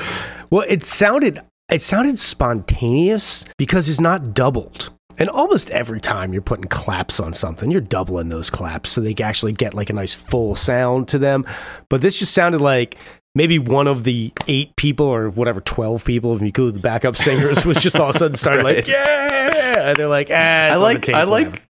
[0.48, 1.40] Well, it sounded
[1.72, 4.90] it sounded spontaneous because it's not doubled.
[5.18, 9.14] And almost every time you're putting claps on something, you're doubling those claps so they
[9.20, 11.44] actually get like a nice full sound to them.
[11.88, 12.96] But this just sounded like
[13.34, 17.16] maybe one of the eight people or whatever, 12 people, if you include the backup
[17.16, 19.88] singers, was just all of a sudden started like, yeah.
[19.88, 21.50] And they're like, ah, it's I on the like tape, I whatever.
[21.50, 21.62] like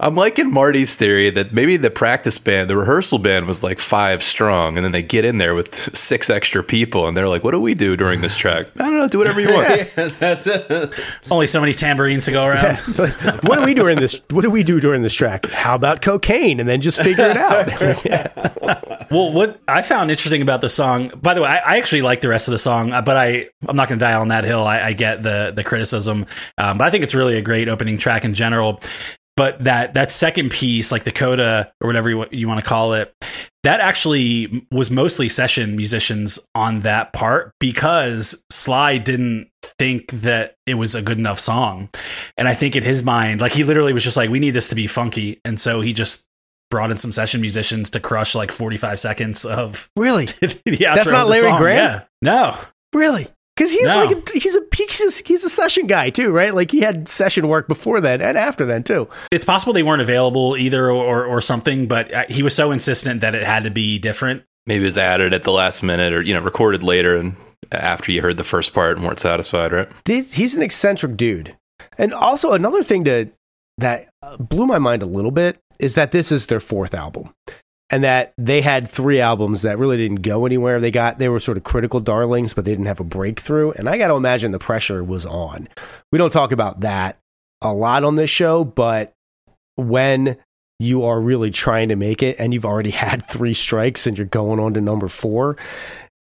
[0.00, 4.24] I'm liking Marty's theory that maybe the practice band, the rehearsal band was like five
[4.24, 7.52] strong, and then they get in there with six extra people, and they're like, "What
[7.52, 8.66] do we do during this track?
[8.80, 9.06] I don't know.
[9.06, 10.94] Do whatever you want." Yeah, that's it.
[11.30, 12.78] Only so many tambourines to go around.
[13.42, 14.20] what do we do during this?
[14.30, 15.46] What do we do during this track?
[15.46, 16.60] How about cocaine?
[16.60, 19.10] And then just figure it out.
[19.10, 22.20] Well, what I found interesting about the song, by the way, I, I actually like
[22.20, 24.44] the rest of the song, uh, but I I'm not going to die on that
[24.44, 24.64] hill.
[24.64, 26.26] I, I get the the criticism,
[26.58, 28.80] um, but I think it's really a great opening track in general.
[29.36, 32.94] But that that second piece, like the coda or whatever you, you want to call
[32.94, 33.14] it,
[33.64, 40.74] that actually was mostly session musicians on that part because Sly didn't think that it
[40.74, 41.90] was a good enough song.
[42.38, 44.68] And I think in his mind, like he literally was just like, we need this
[44.70, 45.40] to be funky.
[45.44, 46.26] And so he just
[46.70, 50.26] brought in some session musicians to crush like 45 seconds of really?
[50.40, 51.58] That's not Larry song.
[51.60, 51.76] Graham?
[51.76, 52.04] Yeah.
[52.22, 52.58] No.
[52.92, 53.28] Really?
[53.56, 54.04] Because he's No.
[54.04, 56.54] like a, he's a he's a he's a session guy too, right?
[56.54, 59.08] Like he had session work before then and after then too.
[59.32, 63.22] It's possible they weren't available either or, or something, but uh, he was so insistent
[63.22, 64.42] that it had to be different.
[64.66, 67.36] Maybe it was added at the last minute, or you know, recorded later, and
[67.72, 69.88] after you heard the first part and weren't satisfied, right?
[70.04, 71.56] This, he's an eccentric dude.
[71.98, 73.30] And also another thing to
[73.78, 77.32] that uh, blew my mind a little bit is that this is their fourth album.
[77.90, 80.80] And that they had three albums that really didn't go anywhere.
[80.80, 83.70] They got they were sort of critical darlings, but they didn't have a breakthrough.
[83.72, 85.68] And I got to imagine the pressure was on.
[86.10, 87.18] We don't talk about that
[87.62, 89.14] a lot on this show, but
[89.76, 90.36] when
[90.78, 94.26] you are really trying to make it and you've already had three strikes and you're
[94.26, 95.56] going on to number four,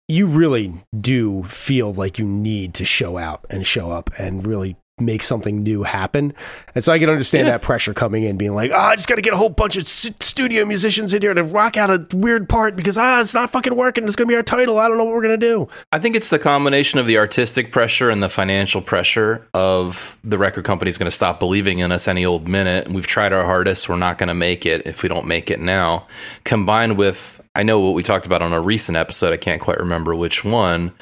[0.08, 4.76] you really do feel like you need to show out and show up and really
[5.00, 6.32] make something new happen.
[6.74, 7.52] And so I can understand Yeah.
[7.54, 9.76] that pressure coming in, being like, oh, I just got to get a whole bunch
[9.76, 13.52] of studio musicians in here to rock out a weird part because, ah, it's not
[13.52, 14.06] fucking working.
[14.06, 14.78] It's going to be our title.
[14.78, 15.68] I don't know what we're going to do.
[15.92, 20.38] I think it's the combination of the artistic pressure and the financial pressure of the
[20.38, 22.88] record company's going to stop believing in us any old minute.
[22.88, 23.88] We've tried our hardest.
[23.88, 26.06] We're not going to make it if we don't make it now.
[26.44, 29.32] Combined with, I know what we talked about on a recent episode.
[29.32, 30.92] I can't quite remember which one.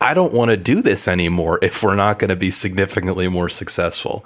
[0.00, 3.48] I don't want to do this anymore if we're not going to be significantly more
[3.48, 4.24] successful.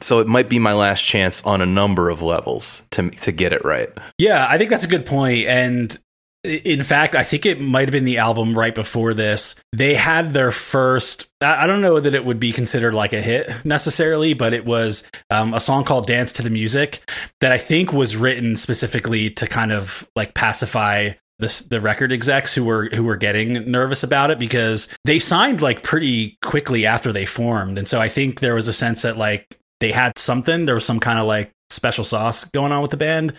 [0.00, 3.52] So it might be my last chance on a number of levels to to get
[3.52, 3.88] it right.
[4.18, 5.46] Yeah, I think that's a good point.
[5.46, 5.96] And
[6.44, 9.56] in fact, I think it might have been the album right before this.
[9.72, 13.50] They had their first, I don't know that it would be considered like a hit
[13.64, 17.02] necessarily, but it was um, a song called Dance to the Music
[17.40, 22.54] that I think was written specifically to kind of like pacify the, the record execs
[22.54, 27.12] who were who were getting nervous about it because they signed like pretty quickly after
[27.12, 27.78] they formed.
[27.78, 30.64] And so i think there was a sense that like they had something.
[30.64, 33.34] There was some kind of like special sauce going on with the band.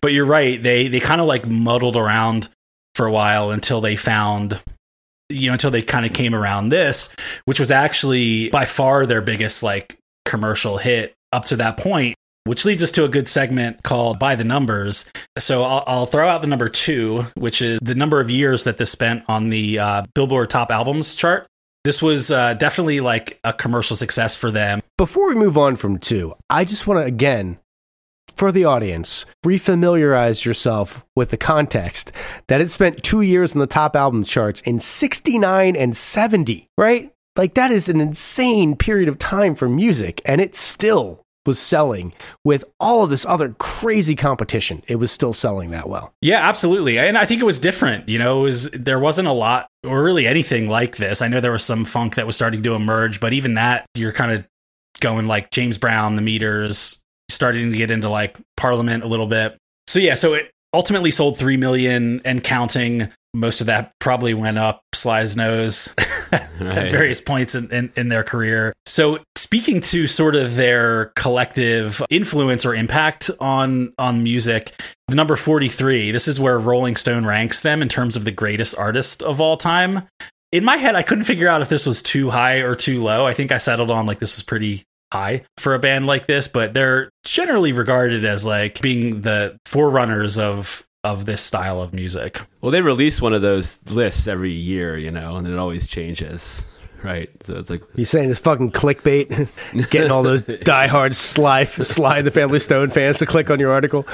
[0.00, 0.62] But you're right.
[0.62, 2.48] They they kind of like muddled around
[2.94, 4.60] for a while until they found
[5.28, 9.22] you know until they kind of came around this which was actually by far their
[9.22, 13.82] biggest like commercial hit up to that point which leads us to a good segment
[13.82, 15.10] called by the numbers.
[15.38, 18.78] So i'll, I'll throw out the number two which is the number of years that
[18.78, 21.46] this spent on the uh, billboard top albums chart.
[21.82, 24.82] This was uh, definitely like a commercial success for them.
[24.98, 27.58] Before we move on from two, I just want to, again,
[28.36, 32.12] for the audience, refamiliarize yourself with the context
[32.48, 37.10] that it spent two years on the top album charts in 69 and 70, right?
[37.36, 42.12] Like, that is an insane period of time for music, and it still was selling
[42.44, 44.82] with all of this other crazy competition.
[44.86, 46.12] It was still selling that well.
[46.20, 46.98] Yeah, absolutely.
[46.98, 48.08] And I think it was different.
[48.08, 51.22] You know, was there wasn't a lot or really anything like this.
[51.22, 54.12] I know there was some funk that was starting to emerge, but even that you're
[54.12, 54.46] kind of
[55.00, 59.56] going like James Brown, the meters, starting to get into like Parliament a little bit.
[59.86, 63.08] So yeah, so it ultimately sold 3 million and counting.
[63.32, 65.94] Most of that probably went up Sly's nose
[66.32, 66.90] at Right.
[66.90, 68.74] various points in, in, in their career.
[68.86, 74.72] So speaking to sort of their collective influence or impact on on music,
[75.08, 79.22] number 43, this is where Rolling Stone ranks them in terms of the greatest artist
[79.22, 80.02] of all time.
[80.52, 83.26] In my head, I couldn't figure out if this was too high or too low.
[83.26, 86.46] I think I settled on like this is pretty high for a band like this,
[86.48, 92.40] but they're generally regarded as like being the forerunners of of this style of music.
[92.60, 96.66] Well, they release one of those lists every year, you know, and it always changes,
[97.02, 97.30] right?
[97.42, 99.48] So it's like, you're saying it's fucking clickbait,
[99.90, 104.06] getting all those diehard Sly, Sly the Family Stone fans to click on your article?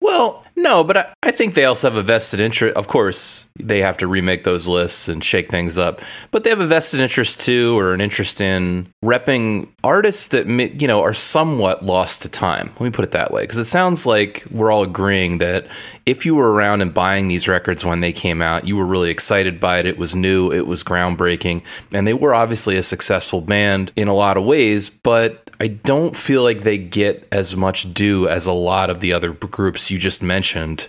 [0.00, 2.76] Well, No, but I, I think they also have a vested interest.
[2.76, 6.60] Of course, they have to remake those lists and shake things up, but they have
[6.60, 11.84] a vested interest too, or an interest in repping artists that you know are somewhat
[11.84, 12.68] lost to time.
[12.68, 15.66] Let me put it that way, because it sounds like we're all agreeing that
[16.06, 19.10] if you were around and buying these records when they came out, you were really
[19.10, 19.86] excited by it.
[19.86, 24.14] It was new, it was groundbreaking, and they were obviously a successful band in a
[24.14, 28.52] lot of ways, but I don't feel like they get as much due as a
[28.52, 30.88] lot of the other groups you just mentioned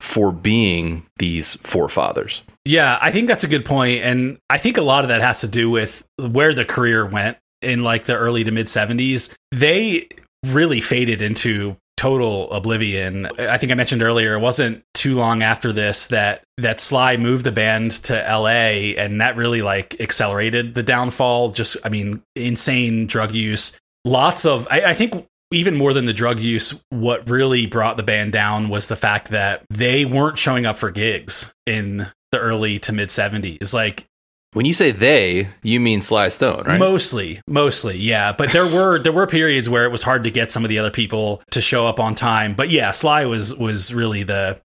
[0.00, 2.42] for being these forefathers.
[2.64, 5.40] Yeah, I think that's a good point, and I think a lot of that has
[5.40, 9.34] to do with where the career went in like the early to mid '70s.
[9.52, 10.08] They
[10.44, 13.26] really faded into total oblivion.
[13.38, 17.44] I think I mentioned earlier it wasn't too long after this that that Sly moved
[17.44, 21.50] the band to LA, and that really like accelerated the downfall.
[21.50, 23.78] Just, I mean, insane drug use,
[24.08, 24.66] lots of.
[24.70, 28.68] I, I think even more than the drug use, what really brought the band down
[28.68, 33.08] was the fact that they weren't showing up for gigs in the early to mid
[33.08, 33.72] 70s.
[33.72, 34.04] Like
[34.52, 36.78] When you say they, you mean Sly Stone, right?
[36.78, 38.32] mostly, mostly, yeah.
[38.32, 40.78] But there were there were periods where it was hard to get some of the
[40.78, 42.54] other people to show up on time.
[42.54, 44.60] But yeah, Sly was was really the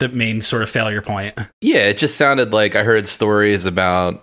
[0.00, 1.34] the main sort of failure point.
[1.62, 4.22] Yeah, it just sounded like I heard stories about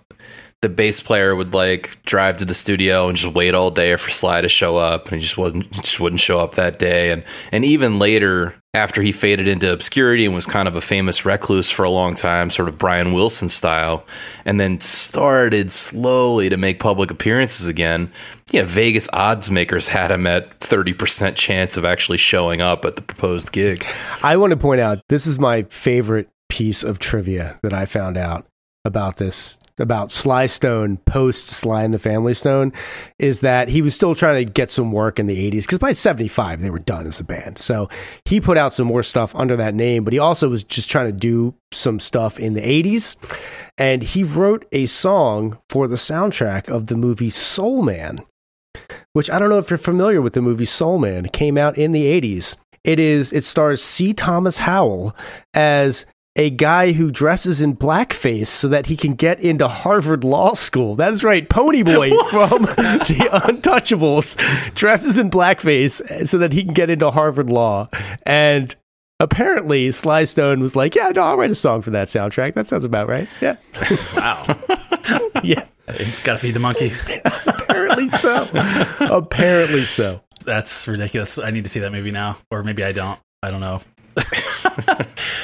[0.63, 4.09] the bass player would like drive to the studio and just wait all day for
[4.09, 7.11] Sly to show up, and he just wasn't just wouldn't show up that day.
[7.11, 11.25] And and even later, after he faded into obscurity and was kind of a famous
[11.25, 14.05] recluse for a long time, sort of Brian Wilson style,
[14.45, 18.09] and then started slowly to make public appearances again.
[18.51, 22.95] Yeah, Vegas odds makers had him at thirty percent chance of actually showing up at
[22.95, 23.85] the proposed gig.
[24.23, 28.15] I want to point out this is my favorite piece of trivia that I found
[28.15, 28.45] out
[28.85, 32.73] about this about Sly Stone post Sly and the Family Stone
[33.17, 35.93] is that he was still trying to get some work in the 80s because by
[35.93, 37.57] 75 they were done as a band.
[37.57, 37.89] So
[38.25, 41.07] he put out some more stuff under that name, but he also was just trying
[41.07, 43.15] to do some stuff in the 80s
[43.77, 48.19] and he wrote a song for the soundtrack of the movie Soul Man,
[49.13, 51.25] which I don't know if you're familiar with the movie Soul Man.
[51.25, 52.57] It came out in the 80s.
[52.83, 54.13] It is it stars C.
[54.13, 55.15] Thomas Howell
[55.55, 60.53] as a guy who dresses in blackface so that he can get into Harvard Law
[60.55, 60.95] School.
[60.95, 62.61] That's right, Ponyboy from
[63.07, 64.35] the Untouchables
[64.73, 67.87] dresses in blackface so that he can get into Harvard Law.
[68.25, 68.75] And
[69.19, 72.55] apparently, Sly Stone was like, "Yeah, no, I'll write a song for that soundtrack.
[72.55, 73.57] That sounds about right." Yeah,
[74.15, 74.45] Wow,
[75.43, 75.65] yeah.
[76.23, 76.91] got to feed the monkey.
[77.45, 78.47] Apparently so.
[79.01, 80.21] apparently so.
[80.45, 81.37] That's ridiculous.
[81.37, 83.19] I need to see that movie now, or maybe I don't.
[83.43, 83.81] I don't know.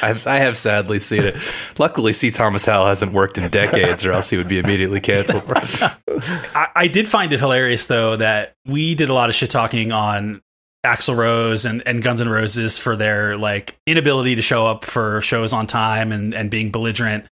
[0.02, 1.38] I've, I have sadly seen it.
[1.78, 2.32] Luckily, C.
[2.32, 5.44] Thomas Howell hasn't worked in decades, or else he would be immediately canceled.
[5.48, 9.92] I, I did find it hilarious though that we did a lot of shit talking
[9.92, 10.42] on
[10.86, 15.22] Axl Rose and, and Guns N' Roses for their like inability to show up for
[15.22, 17.26] shows on time and, and being belligerent.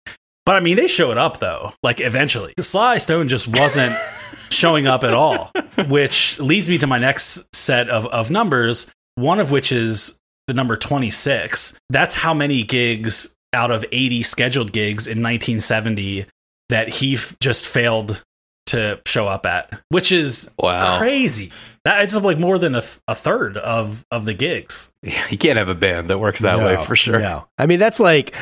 [0.45, 2.55] But I mean, they showed up though, like eventually.
[2.61, 3.97] Sly Stone just wasn't
[4.51, 5.53] showing up at all,
[5.89, 10.55] which leads me to my next set of, of numbers, one of which is the
[10.55, 11.79] number 26.
[11.91, 16.27] That's how many gigs out of 80 scheduled gigs in 1970
[16.69, 18.23] that he f- just failed
[18.67, 20.99] to show up at, which is Wow.
[20.99, 21.53] crazy.
[21.85, 24.93] That it's like more than a, th- a third of of the gigs.
[25.03, 27.21] Yeah, You can't have a band that works that way for sure.
[27.21, 27.47] No.
[27.59, 28.35] I mean, that's like,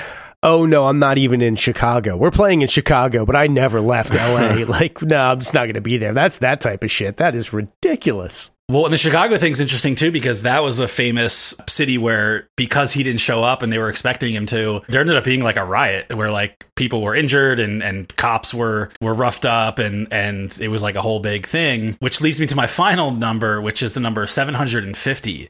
[0.42, 2.16] oh no, I'm not even in Chicago.
[2.16, 4.64] We're playing in Chicago, but I never left LA.
[4.68, 6.14] like, no, I'm just not going to be there.
[6.14, 7.18] That's that type of shit.
[7.18, 8.50] That is ridiculous.
[8.70, 12.92] Well, and the Chicago thing's interesting too because that was a famous city where because
[12.92, 15.56] he didn't show up and they were expecting him to, there ended up being like
[15.56, 20.10] a riot where like people were injured and and cops were were roughed up and
[20.10, 21.94] and it was like a whole big thing.
[22.00, 25.48] Which leads me to my final number, which is the number 750.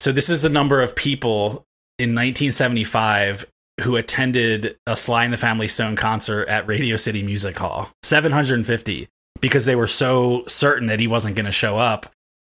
[0.00, 1.66] So this is the number of people
[1.98, 3.44] in 1975
[3.82, 7.90] who attended a Sly and the Family Stone concert at Radio City Music Hall.
[8.02, 9.08] 750
[9.40, 12.06] because they were so certain that he wasn't going to show up.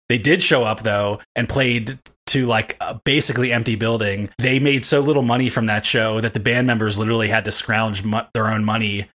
[0.08, 4.30] They did show up though and played to like a basically empty building.
[4.38, 7.52] They made so little money from that show that the band members literally had to
[7.52, 9.08] scrounge mu- their own money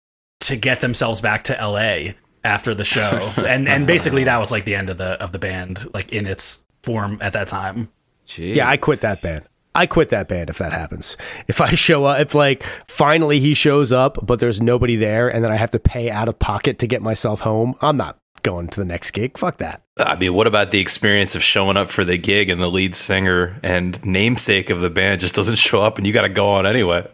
[0.41, 2.13] to get themselves back to LA
[2.45, 3.33] after the show.
[3.47, 6.27] and and basically that was like the end of the of the band like in
[6.27, 7.91] its form at that time.
[8.27, 8.55] Jeez.
[8.55, 9.45] Yeah, I quit that band.
[9.75, 11.17] I quit that band if that happens.
[11.47, 15.45] If I show up, if like finally he shows up, but there's nobody there, and
[15.45, 18.69] then I have to pay out of pocket to get myself home, I'm not going
[18.69, 19.37] to the next gig.
[19.39, 19.83] Fuck that.
[19.99, 22.95] I mean, what about the experience of showing up for the gig and the lead
[22.95, 26.51] singer and namesake of the band just doesn't show up and you got to go
[26.51, 27.07] on anyway?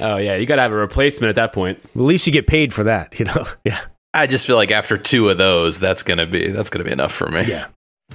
[0.00, 1.78] Oh yeah, you got to have a replacement at that point.
[1.84, 3.46] At least you get paid for that, you know?
[3.64, 3.80] Yeah.
[4.14, 7.12] I just feel like after two of those, that's gonna be that's gonna be enough
[7.12, 7.44] for me.
[7.48, 7.66] Yeah.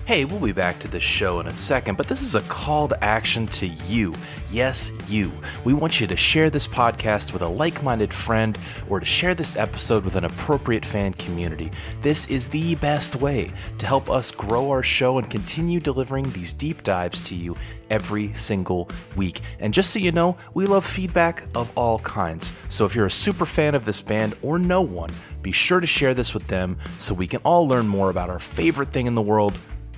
[0.09, 2.87] Hey, we'll be back to the show in a second, but this is a call
[2.87, 4.15] to action to you.
[4.49, 5.31] Yes, you.
[5.63, 8.57] We want you to share this podcast with a like minded friend
[8.89, 11.71] or to share this episode with an appropriate fan community.
[12.01, 16.53] This is the best way to help us grow our show and continue delivering these
[16.53, 17.55] deep dives to you
[17.91, 19.41] every single week.
[19.59, 22.53] And just so you know, we love feedback of all kinds.
[22.67, 25.11] So if you're a super fan of this band or no one,
[25.43, 28.39] be sure to share this with them so we can all learn more about our
[28.39, 29.53] favorite thing in the world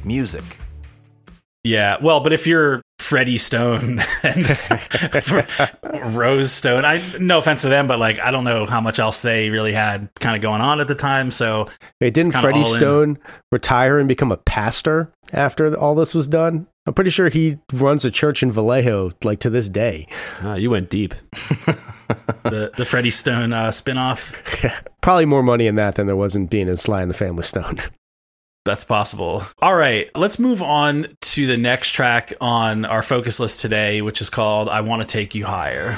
[0.05, 0.43] music.
[1.63, 4.57] Yeah, well, but if you're Freddie Stone and
[6.15, 9.21] Rose Stone, I no offense to them, but like I don't know how much else
[9.21, 11.29] they really had kind of going on at the time.
[11.29, 11.67] So
[11.99, 12.79] Wait, didn't Kinda Freddie all in.
[12.79, 13.19] Stone
[13.51, 16.67] retire and become a pastor after all this was done?
[16.87, 20.07] I'm pretty sure he runs a church in Vallejo like to this day.
[20.41, 21.13] Ah, you went deep.
[21.31, 24.33] the the Freddie Stone uh, spinoff,
[25.01, 27.43] Probably more money in that than there was in being in Sly and the Family
[27.43, 27.79] Stone.
[28.65, 29.43] That's possible.
[29.61, 34.21] All right, let's move on to the next track on our focus list today, which
[34.21, 35.97] is called "I Want to Take You Higher."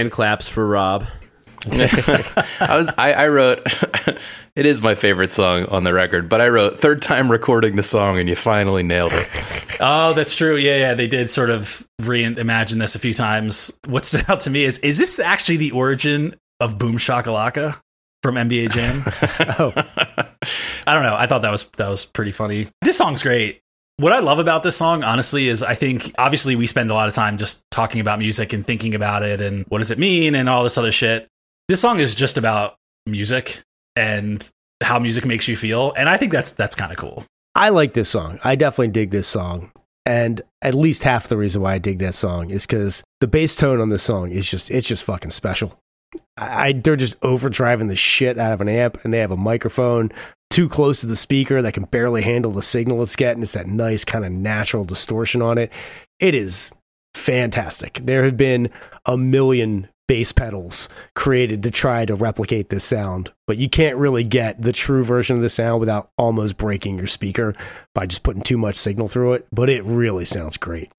[0.00, 1.06] Hand claps for Rob.
[1.70, 3.60] I was I, I wrote
[4.56, 7.82] it is my favorite song on the record, but I wrote third time recording the
[7.82, 9.28] song and you finally nailed it.
[9.78, 10.56] Oh, that's true.
[10.56, 13.78] Yeah, yeah, they did sort of reimagine this a few times.
[13.88, 17.78] What stood out to me is is this actually the origin of Boom Shakalaka
[18.22, 19.02] from NBA Jam?
[19.58, 19.72] oh,
[20.86, 21.16] I don't know.
[21.16, 22.68] I thought that was that was pretty funny.
[22.80, 23.60] This song's great.
[24.00, 27.10] What I love about this song, honestly, is I think obviously we spend a lot
[27.10, 30.34] of time just talking about music and thinking about it and what does it mean
[30.34, 31.28] and all this other shit.
[31.68, 33.60] This song is just about music
[33.96, 34.48] and
[34.82, 37.26] how music makes you feel, and I think that's that's kind of cool.
[37.54, 38.40] I like this song.
[38.42, 39.70] I definitely dig this song.
[40.06, 43.54] And at least half the reason why I dig that song is because the bass
[43.54, 45.78] tone on this song is just it's just fucking special.
[46.38, 50.10] I, they're just overdriving the shit out of an amp, and they have a microphone
[50.50, 53.42] too close to the speaker that can barely handle the signal it's getting.
[53.42, 55.72] It's that nice kind of natural distortion on it.
[56.18, 56.74] It is
[57.14, 58.00] fantastic.
[58.02, 58.70] There have been
[59.06, 64.24] a million bass pedals created to try to replicate this sound, but you can't really
[64.24, 67.54] get the true version of the sound without almost breaking your speaker
[67.94, 69.46] by just putting too much signal through it.
[69.52, 70.90] But it really sounds great.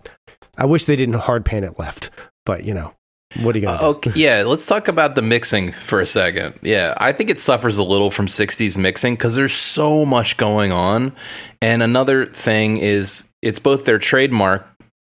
[0.57, 2.09] I wish they didn't hard pan it left,
[2.45, 2.93] but you know,
[3.39, 3.85] what are you gonna do?
[3.85, 6.55] Uh, okay, yeah, let's talk about the mixing for a second.
[6.61, 10.71] Yeah, I think it suffers a little from 60s mixing because there's so much going
[10.71, 11.13] on.
[11.61, 14.67] And another thing is it's both their trademark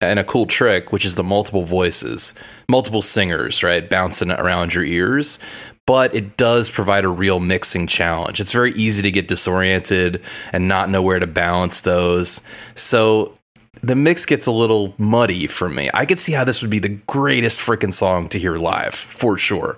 [0.02, 2.36] and a cool trick, which is the multiple voices,
[2.70, 5.40] multiple singers, right, bouncing around your ears.
[5.86, 8.40] But it does provide a real mixing challenge.
[8.40, 10.22] It's very easy to get disoriented
[10.54, 12.42] and not know where to balance those.
[12.76, 13.38] So
[13.84, 15.90] the mix gets a little muddy for me.
[15.94, 19.38] I could see how this would be the greatest freaking song to hear live for
[19.38, 19.78] sure.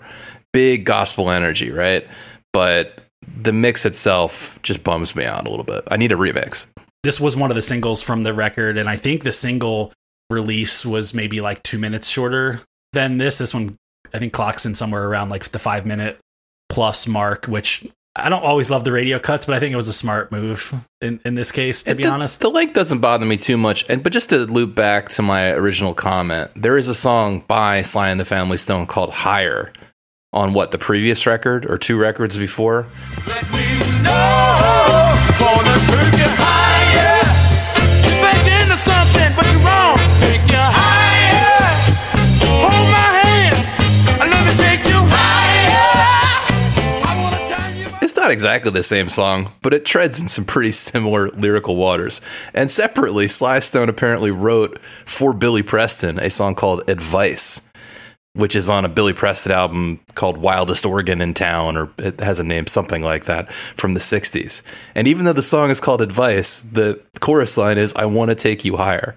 [0.54, 2.08] Big gospel energy, right?
[2.54, 3.02] But
[3.42, 5.84] the mix itself just bums me out a little bit.
[5.90, 6.68] I need a remix.
[7.04, 9.92] this was one of the singles from the record, and I think the single
[10.30, 12.62] release was maybe like two minutes shorter
[12.94, 13.40] than this.
[13.40, 13.76] This one,
[14.14, 16.20] I think, clocks in somewhere around like the five minute
[16.70, 17.86] plus mark, which
[18.18, 20.74] I don't always love the radio cuts, but I think it was a smart move
[21.02, 22.40] in, in this case, to And be the, honest.
[22.40, 23.84] the length doesn't bother me too much.
[23.90, 27.82] And but just to loop back to my original comment, there is a song by
[27.82, 29.74] Sly and the Family Stone called "Higher"
[30.32, 32.88] on what the previous record or two records before.
[48.26, 52.22] Not exactly the same song, but it treads in some pretty similar lyrical waters.
[52.56, 57.70] And separately, Sly Stone apparently wrote for Billy Preston a song called Advice,
[58.34, 62.40] which is on a Billy Preston album called Wildest Organ in Town, or it has
[62.40, 64.64] a name something like that from the 60s.
[64.96, 68.36] And even though the song is called Advice, the chorus line is, I want to
[68.36, 69.16] take you higher.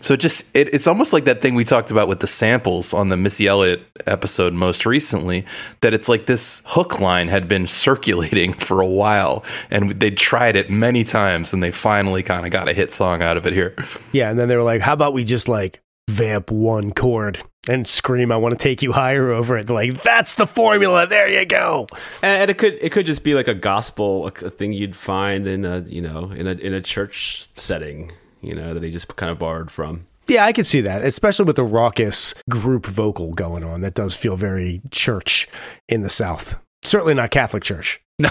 [0.00, 2.94] So it just it, it's almost like that thing we talked about with the samples
[2.94, 5.44] on the Missy Elliott episode most recently.
[5.82, 10.56] That it's like this hook line had been circulating for a while, and they tried
[10.56, 13.52] it many times, and they finally kind of got a hit song out of it
[13.52, 13.74] here.
[14.12, 17.38] Yeah, and then they were like, "How about we just like vamp one chord
[17.68, 21.06] and scream, I want to take you higher over it." They're like, "That's the formula.
[21.06, 21.86] There you go."
[22.22, 25.64] And it could it could just be like a gospel a thing you'd find in
[25.64, 29.30] a you know in a in a church setting, you know that he just kind
[29.30, 30.06] of borrowed from.
[30.26, 33.80] Yeah, I could see that, especially with the raucous group vocal going on.
[33.80, 35.48] That does feel very church
[35.88, 36.56] in the South.
[36.82, 38.00] Certainly not Catholic Church.
[38.20, 38.28] No.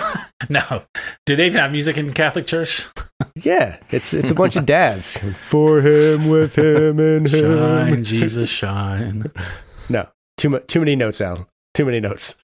[0.49, 0.83] no.
[1.25, 2.85] Do they even have music in Catholic Church?
[3.35, 7.57] Yeah, it's it's a bunch of dads for him, with him, and him.
[7.57, 9.29] Shine, Jesus, shine.
[9.89, 10.07] No,
[10.37, 11.45] too much, too many notes, Al.
[11.73, 12.37] Too many notes.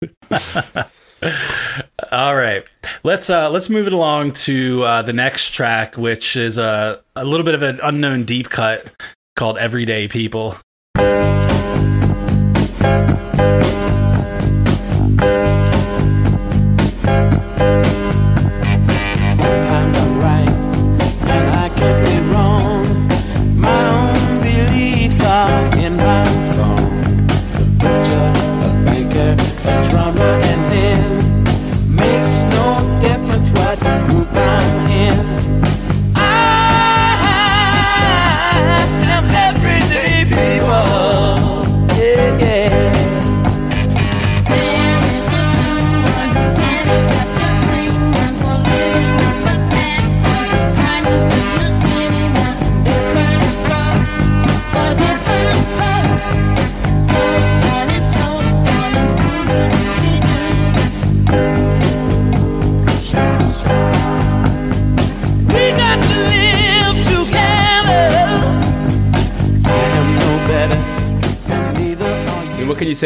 [2.12, 2.64] All right,
[3.04, 7.24] let's uh, let's move it along to uh, the next track, which is a a
[7.24, 8.94] little bit of an unknown deep cut
[9.36, 10.56] called "Everyday People."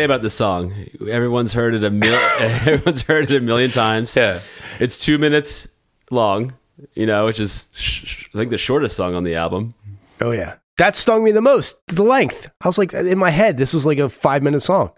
[0.09, 0.73] About this song?
[1.09, 4.15] Everyone's heard it a mil- everyone's heard it a million times.
[4.15, 4.41] Yeah.
[4.79, 5.67] It's two minutes
[6.11, 6.53] long,
[6.93, 9.73] you know, which is sh- sh- I think the shortest song on the album.
[10.21, 11.77] Oh yeah, that stung me the most.
[11.87, 12.49] The length.
[12.61, 14.91] I was like, in my head, this was like a five minute song.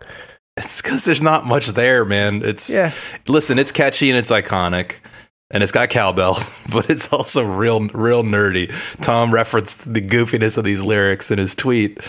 [0.58, 2.42] It's because there's not much there, man.
[2.44, 2.92] It's Yeah.
[3.28, 4.96] Listen, it's catchy and it's iconic,
[5.50, 6.36] and it's got cowbell,
[6.72, 8.72] but it's also real, real nerdy.
[9.02, 12.00] Tom referenced the goofiness of these lyrics in his tweet,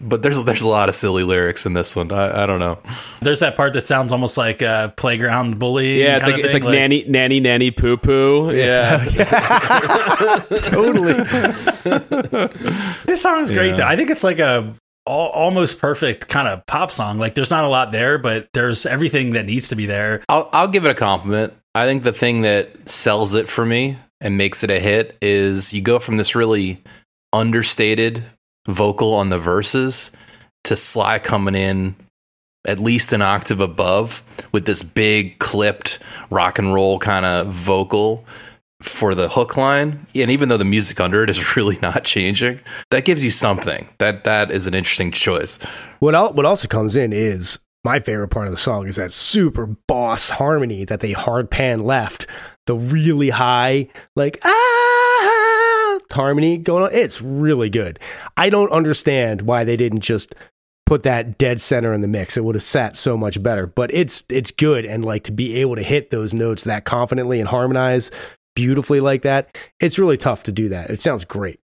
[0.00, 2.12] but there's there's a lot of silly lyrics in this one.
[2.12, 2.78] I, I don't know.
[3.20, 6.02] There's that part that sounds almost like a playground bully.
[6.02, 8.50] Yeah, it's like it's like, nanny nanny nanny poo poo.
[8.54, 9.04] Yeah.
[10.62, 11.14] Totally.
[13.04, 13.76] This song is great.
[13.76, 13.86] Though.
[13.86, 14.74] I think it's like a
[15.06, 17.18] al- almost perfect kind of pop song.
[17.18, 20.22] Like there's not a lot there, but there's everything that needs to be there.
[20.28, 21.54] I'll I'll give it a compliment.
[21.74, 25.72] I think the thing that sells it for me and makes it a hit is
[25.72, 26.82] you go from this really
[27.32, 28.22] understated
[28.66, 30.10] vocal on the verses
[30.64, 31.96] to Sly coming in
[32.66, 36.00] at least an octave above with this big clipped
[36.30, 38.24] rock and roll kind of vocal
[38.82, 40.06] for the hook line.
[40.14, 42.60] And even though the music under it is really not changing,
[42.90, 43.88] that gives you something.
[43.98, 45.58] That that is an interesting choice.
[46.00, 49.12] What el- what also comes in is my favorite part of the song is that
[49.12, 52.26] super boss harmony that they hard pan left.
[52.66, 55.05] The really high, like ah
[56.12, 56.92] harmony going on.
[56.92, 57.98] It's really good.
[58.36, 60.34] I don't understand why they didn't just
[60.86, 62.36] put that dead center in the mix.
[62.36, 63.66] It would have sat so much better.
[63.66, 67.40] But it's it's good and like to be able to hit those notes that confidently
[67.40, 68.10] and harmonize
[68.54, 69.56] beautifully like that.
[69.80, 70.90] It's really tough to do that.
[70.90, 71.60] It sounds great.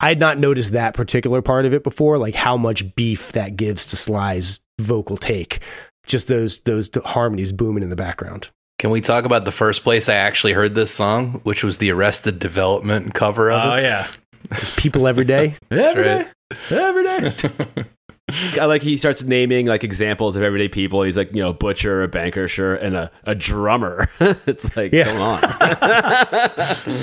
[0.00, 3.56] I had not noticed that particular part of it before, like how much beef that
[3.56, 5.60] gives to Sly's vocal take.
[6.06, 8.50] Just those those harmonies booming in the background.
[8.80, 11.90] Can we talk about the first place I actually heard this song, which was the
[11.92, 13.82] Arrested Development cover of Oh it?
[13.82, 14.06] yeah,
[14.78, 15.54] People every day.
[15.70, 16.26] every right.
[16.70, 17.84] day, every day.
[18.58, 21.02] I like he starts naming like examples of everyday people.
[21.02, 24.08] He's like, you know, butcher, a banker, sure, and a, a drummer.
[24.18, 25.04] it's like, Yeah.
[25.04, 25.40] come on.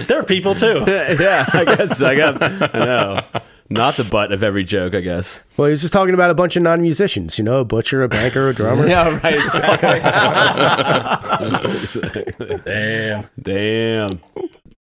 [0.08, 0.84] there are people too.
[0.88, 3.22] yeah, I guess I got I know.
[3.70, 5.42] Not the butt of every joke, I guess.
[5.58, 8.02] Well, he was just talking about a bunch of non musicians, you know, a butcher,
[8.04, 8.88] a banker, a drummer.
[8.98, 9.36] Yeah, right.
[12.66, 13.28] Damn.
[13.42, 14.10] Damn.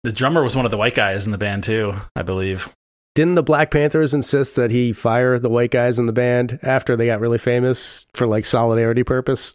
[0.04, 2.72] The drummer was one of the white guys in the band too, I believe.
[3.16, 6.96] Didn't the Black Panthers insist that he fire the white guys in the band after
[6.96, 9.54] they got really famous for like solidarity purpose?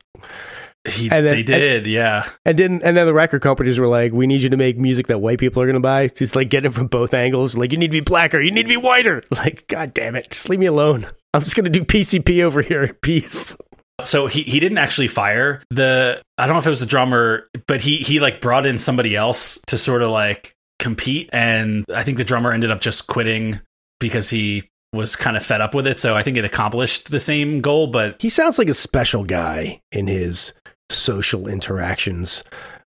[0.90, 2.28] He, And then- they did, yeah.
[2.46, 5.08] And didn't and then the record companies were like, "We need you to make music
[5.08, 7.56] that white people are going to buy." So he's like getting it from both angles.
[7.56, 9.24] Like, you need to be blacker, you need to be whiter.
[9.32, 11.08] Like, god damn it, just leave me alone.
[11.34, 12.98] I'm just going to do PCP over here.
[13.02, 13.56] Peace.
[14.02, 17.48] So he, he didn't actually fire the I don't know if it was the drummer,
[17.68, 22.02] but he he like brought in somebody else to sort of like compete and I
[22.02, 23.62] think the drummer ended up just quitting
[24.00, 24.64] because he
[24.94, 26.00] was kind of fed up with it.
[26.00, 29.80] So I think it accomplished the same goal, but He sounds like a special guy
[29.92, 30.54] in his
[30.94, 32.44] social interactions.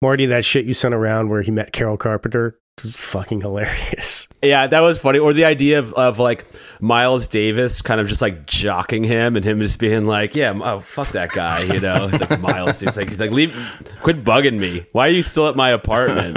[0.03, 4.27] Marty, that shit you sent around where he met Carol Carpenter is fucking hilarious.
[4.43, 5.19] Yeah, that was funny.
[5.19, 6.45] Or the idea of, of like
[6.81, 10.81] Miles Davis kind of just like jocking him and him just being like, yeah, oh,
[10.81, 12.11] fuck that guy, you know?
[12.13, 13.55] It's like Miles Davis, like, he's like, leave,
[14.03, 14.85] quit bugging me.
[14.93, 16.35] Why are you still at my apartment?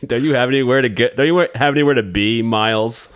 [0.08, 3.08] don't you have anywhere to get, don't you have anywhere to be, Miles?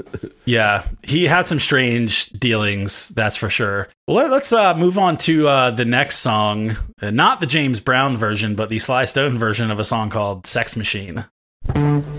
[0.44, 3.88] yeah, he had some strange dealings, that's for sure.
[4.06, 6.72] Well, let- let's uh, move on to uh, the next song.
[7.00, 10.46] Uh, not the James Brown version, but the Sly Stone version of a song called
[10.46, 11.24] Sex Machine.
[11.66, 12.11] Thank you.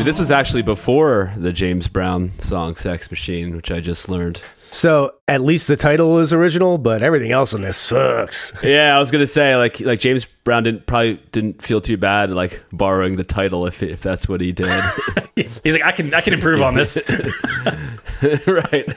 [0.00, 4.40] Mean, this was actually before the James Brown song Sex Machine, which I just learned.
[4.70, 8.50] So at least the title is original, but everything else in this sucks.
[8.62, 12.30] Yeah, I was gonna say like like James Brown didn't probably didn't feel too bad
[12.30, 14.82] like borrowing the title if if that's what he did.
[15.64, 16.96] He's like, I can, I can improve on this.
[18.46, 18.88] right.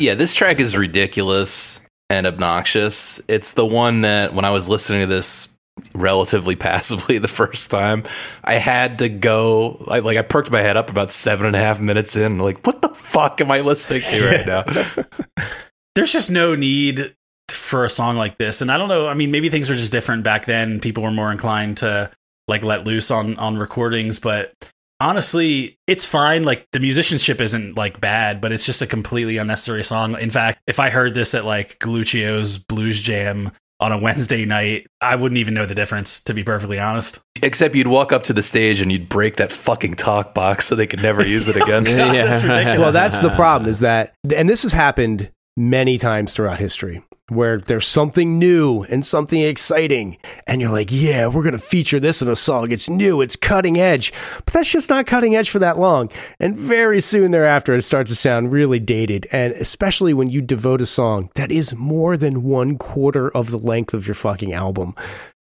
[0.00, 3.20] yeah, this track is ridiculous and obnoxious.
[3.28, 5.49] It's the one that when I was listening to this
[5.94, 8.04] relatively passively the first time,
[8.44, 9.84] I had to go.
[9.88, 12.38] I, like I perked my head up about seven and a half minutes in.
[12.38, 15.44] Like, what the fuck am I listening to right now?
[15.94, 17.14] There's just no need
[17.50, 19.08] for a song like this, and I don't know.
[19.08, 20.80] I mean, maybe things were just different back then.
[20.80, 22.10] People were more inclined to
[22.48, 24.52] like let loose on on recordings, but
[25.00, 26.44] honestly, it's fine.
[26.44, 30.18] Like the musicianship isn't like bad, but it's just a completely unnecessary song.
[30.18, 33.50] In fact, if I heard this at like Galuccio's Blues Jam
[33.80, 37.20] on a Wednesday night, I wouldn't even know the difference, to be perfectly honest.
[37.42, 40.74] Except you'd walk up to the stage and you'd break that fucking talk box so
[40.74, 41.86] they could never use it again.
[41.90, 42.26] Yeah.
[42.26, 42.78] That's ridiculous.
[42.78, 47.58] Well, that's the problem is that, and this has happened many times throughout history where
[47.58, 50.16] there's something new and something exciting,
[50.46, 52.72] and you're like, yeah, we're going to feature this in a song.
[52.72, 54.12] It's new, it's cutting edge,
[54.44, 56.10] but that's just not cutting edge for that long.
[56.38, 59.26] And very soon thereafter, it starts to sound really dated.
[59.32, 63.58] And especially when you devote a song that is more than one quarter of the
[63.58, 64.94] length of your fucking album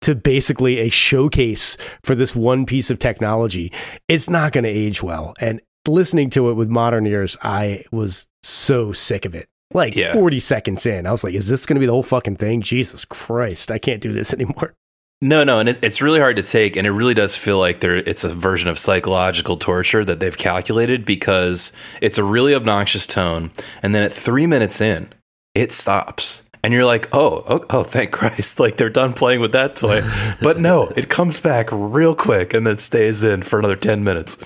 [0.01, 3.71] to basically a showcase for this one piece of technology,
[4.07, 5.33] it's not going to age well.
[5.39, 9.47] And listening to it with modern ears, I was so sick of it.
[9.73, 10.13] Like Yeah.
[10.13, 12.61] 40 seconds in, I was like, is this going to be the whole fucking thing?
[12.61, 14.73] Jesus Christ, I can't do this anymore.
[15.21, 17.79] No, no, and it, it's really hard to take, and it really does feel like
[17.79, 21.71] there it's a version of psychological torture that they've calculated because
[22.01, 23.49] it's a really obnoxious tone,
[23.81, 25.07] and then at three minutes in,
[25.55, 29.53] it stops, and you're like, oh, oh, oh thank Christ, like they're done playing with
[29.53, 30.01] that toy,
[30.41, 34.37] but no, it comes back real quick and then stays in for another ten minutes.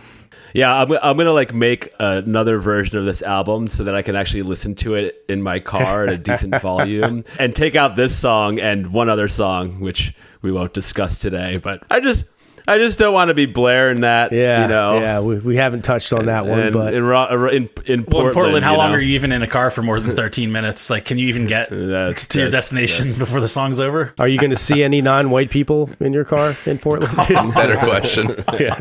[0.58, 4.16] Yeah, I'm, I'm gonna like make another version of this album so that I can
[4.16, 8.18] actually listen to it in my car at a decent volume, and take out this
[8.18, 11.58] song and one other song, which we won't discuss today.
[11.58, 12.26] But I just,
[12.68, 14.32] I just don't want to be blaring that.
[14.34, 14.64] Yeah.
[14.64, 15.00] you know.
[15.00, 18.04] yeah, we, we haven't touched on that one, And but in, Ro- uh, in, in
[18.04, 18.98] Portland, Well, in Portland, how long know?
[18.98, 20.90] are you even in a car for more than 13 minutes?
[20.90, 24.14] Like, can you even get That's- to your destination before the song's over?
[24.20, 27.16] are you going to see any non white people in your car in Portland?
[27.54, 28.44] Better question.
[28.60, 28.76] yeah.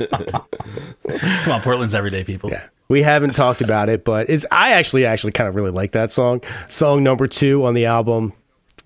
[1.45, 2.51] Come on, Portland's everyday people.
[2.51, 2.67] Yeah.
[2.89, 6.11] We haven't talked about it, but it's I actually actually kind of really like that
[6.11, 6.43] song.
[6.69, 8.33] Song number two on the album,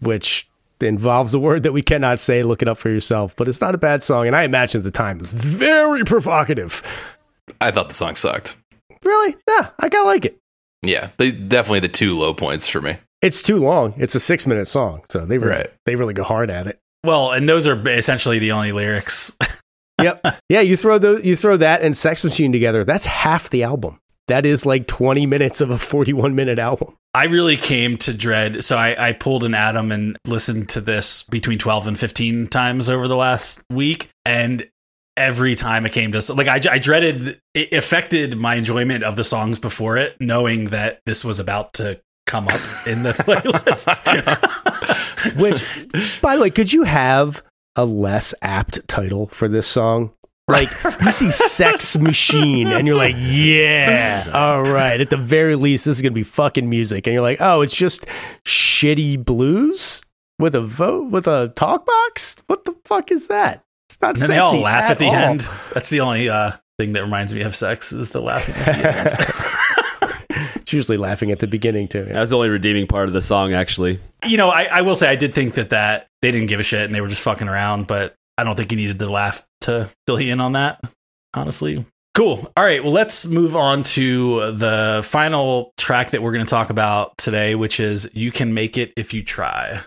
[0.01, 0.48] which
[0.83, 2.43] involves a word that we cannot say.
[2.43, 4.85] Look it up for yourself, but it's not a bad song, and I imagine at
[4.85, 6.83] the time it's very provocative.
[7.61, 8.57] I thought the song sucked.
[9.05, 9.37] Really?
[9.49, 10.39] Yeah, I kind of like it.
[10.83, 12.97] Yeah, they definitely the two low points for me.
[13.22, 13.95] It's too long.
[13.99, 15.70] It's a six minute song, so they really, Right.
[15.85, 16.78] they really go hard at it.
[17.05, 19.37] Well, and those are essentially the only lyrics
[20.03, 20.24] yep.
[20.49, 23.99] Yeah, you throw those you throw that and Sex Machine together, that's half the album.
[24.31, 26.97] That is like 20 minutes of a 41 minute album.
[27.14, 28.62] I really came to dread.
[28.62, 32.89] So I, I pulled an Adam and listened to this between 12 and 15 times
[32.89, 34.09] over the last week.
[34.24, 34.68] And
[35.16, 39.24] every time it came to, like, I, I dreaded, it affected my enjoyment of the
[39.24, 43.91] songs before it, knowing that this was about to come up in the playlist.
[45.41, 47.43] Which, by the way, could you have
[47.74, 50.12] a less apt title for this song?
[50.61, 50.70] Like
[51.03, 55.01] you see Sex Machine and you're like, yeah, all right.
[55.01, 57.07] At the very least, this is gonna be fucking music.
[57.07, 58.07] And you're like, oh, it's just
[58.44, 60.03] shitty blues
[60.38, 62.36] with a vote with a talk box.
[62.46, 63.64] What the fuck is that?
[63.88, 65.14] It's not and then they all sexy laugh at, the all.
[65.14, 65.48] end.
[65.72, 68.98] That's the only uh, thing that reminds me of sex is the laughing at the
[68.98, 69.11] end.
[70.70, 72.05] It's usually laughing at the beginning too.
[72.07, 72.12] Yeah.
[72.12, 73.98] That's the only redeeming part of the song, actually.
[74.24, 76.62] you know, I, I will say I did think that that they didn't give a
[76.62, 79.47] shit and they were just fucking around, but I don't think you needed to laugh
[79.62, 80.80] to fill you in on that.
[81.34, 81.84] Honestly,
[82.14, 82.51] cool.
[82.57, 86.70] All right, well, let's move on to the final track that we're going to talk
[86.70, 89.80] about today, which is "You Can Make It If You Try."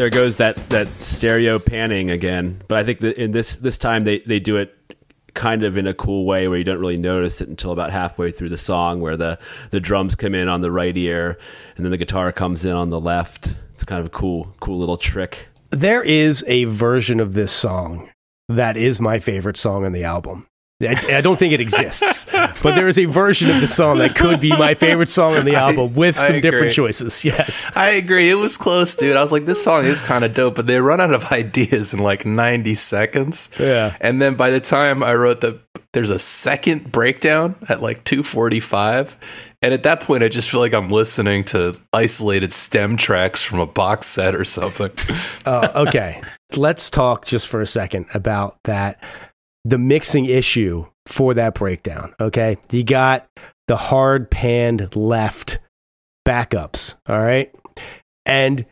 [0.00, 2.62] There, goes that, that stereo panning again.
[2.68, 4.74] But I think that in this this time they, they do it
[5.34, 8.30] kind of in a cool way where you don't really notice it until about halfway
[8.30, 9.38] through the song, where the
[9.72, 11.38] the drums come in on the right ear
[11.76, 13.54] and then the guitar comes in on the left.
[13.74, 15.48] It's kind of a cool cool little trick.
[15.68, 18.08] There is a version of this song
[18.48, 20.46] that is my favorite song on the album.
[20.82, 24.14] I, I don't think it exists, but there is a version of the song that
[24.16, 26.50] could be my favorite song on the album with I some agree.
[26.50, 27.22] different choices.
[27.24, 27.70] Yes.
[27.74, 28.30] I agree.
[28.30, 29.14] It was close, dude.
[29.16, 31.92] I was like, this song is kind of dope, but they run out of ideas
[31.92, 33.50] in like 90 seconds.
[33.58, 33.94] Yeah.
[34.00, 35.60] And then by the time I wrote the,
[35.92, 39.18] there's a second breakdown at like 245.
[39.62, 43.58] And at that point, I just feel like I'm listening to isolated stem tracks from
[43.60, 44.90] a box set or something.
[45.44, 46.22] Oh, okay.
[46.56, 49.02] Let's talk just for a second about that.
[49.64, 52.14] The mixing issue for that breakdown.
[52.20, 52.56] Okay.
[52.70, 53.28] You got
[53.68, 55.58] the hard panned left
[56.26, 56.96] backups.
[57.08, 57.54] All right.
[58.24, 58.64] And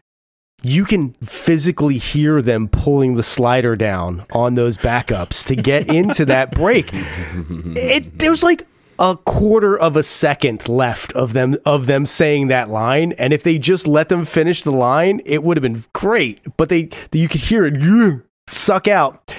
[0.62, 6.24] you can physically hear them pulling the slider down on those backups to get into
[6.24, 6.90] that break.
[6.92, 8.66] It there's like
[8.98, 13.44] a quarter of a second left of them of them saying that line and if
[13.44, 17.28] they just let them finish the line it would have been great but they you
[17.28, 19.32] could hear it suck out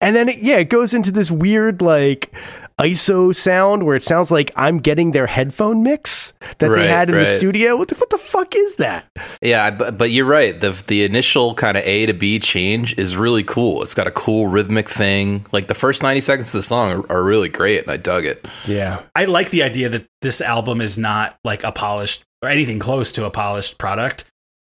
[0.00, 2.32] and then it, yeah it goes into this weird like
[2.80, 7.14] iso sound where it sounds like i'm getting their headphone mix that they had in
[7.14, 9.04] the studio what the, what the fuck is that
[9.42, 10.58] Yeah, but, but you're right.
[10.58, 13.82] The the initial kind of A to B change is really cool.
[13.82, 15.46] It's got a cool rhythmic thing.
[15.52, 18.24] Like the first 90 seconds of the song are, are really great, and I dug
[18.24, 18.46] it.
[18.66, 22.78] yeah I like the idea that this album is not like a polished or anything
[22.78, 24.29] close to a polished product.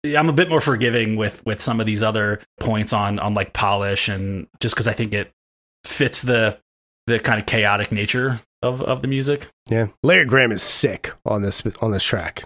[0.04, 3.54] I'm a bit more forgiving with with some of these other points on on like
[3.54, 5.32] polish and just because I think it
[5.86, 6.60] fits the
[7.08, 9.48] the kind of chaotic nature of of the music.
[9.70, 12.44] Yeah, Larry Graham is sick on this on this track.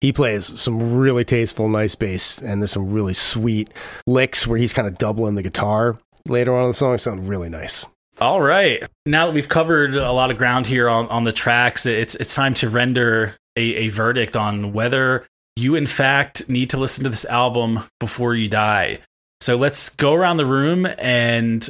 [0.00, 3.70] He plays some really tasteful, nice bass, and there's some really sweet
[4.06, 6.96] licks where he's kind of doubling the guitar later on in the song.
[6.98, 7.86] Sound really nice.
[8.20, 8.82] All right.
[9.06, 12.34] Now that we've covered a lot of ground here on, on the tracks, it's it's
[12.34, 15.26] time to render a, a verdict on whether
[15.58, 19.00] you in fact need to listen to this album before you die.
[19.40, 21.68] So let's go around the room and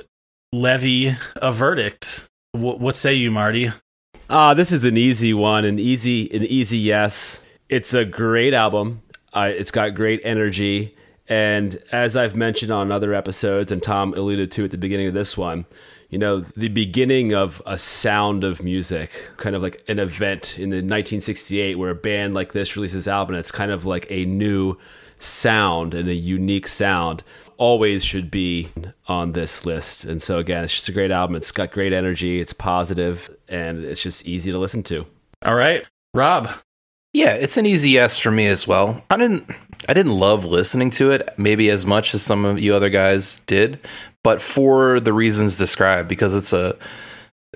[0.53, 2.29] levy a verdict.
[2.53, 3.71] Wh- what say you, Marty?
[4.31, 7.43] Ah, this is an easy one, an easy, an easy yes.
[7.69, 9.03] It's a great album.
[9.33, 10.97] Uh, it's got great energy,
[11.29, 15.15] and as I've mentioned on other episodes, and Tom alluded to at the beginning of
[15.15, 15.67] this one,
[16.11, 20.71] you know, the beginning of a sound of music, kind of like an event in
[20.71, 23.37] the 1968 where a band like this releases an album.
[23.37, 24.77] It's kind of like a new
[25.19, 27.23] sound and a unique sound.
[27.59, 28.71] Always should be
[29.07, 30.05] on this list.
[30.05, 31.37] And so again, it's just a great album.
[31.37, 32.41] It's got great energy.
[32.41, 35.07] It's positive, and it's just easy to listen to.
[35.45, 36.49] All right, Rob.
[37.13, 39.03] Yeah, it's an easy yes for me as well.
[39.11, 39.51] I didn't
[39.89, 43.41] I didn't love listening to it maybe as much as some of you other guys
[43.41, 43.81] did,
[44.23, 46.77] but for the reasons described because it's a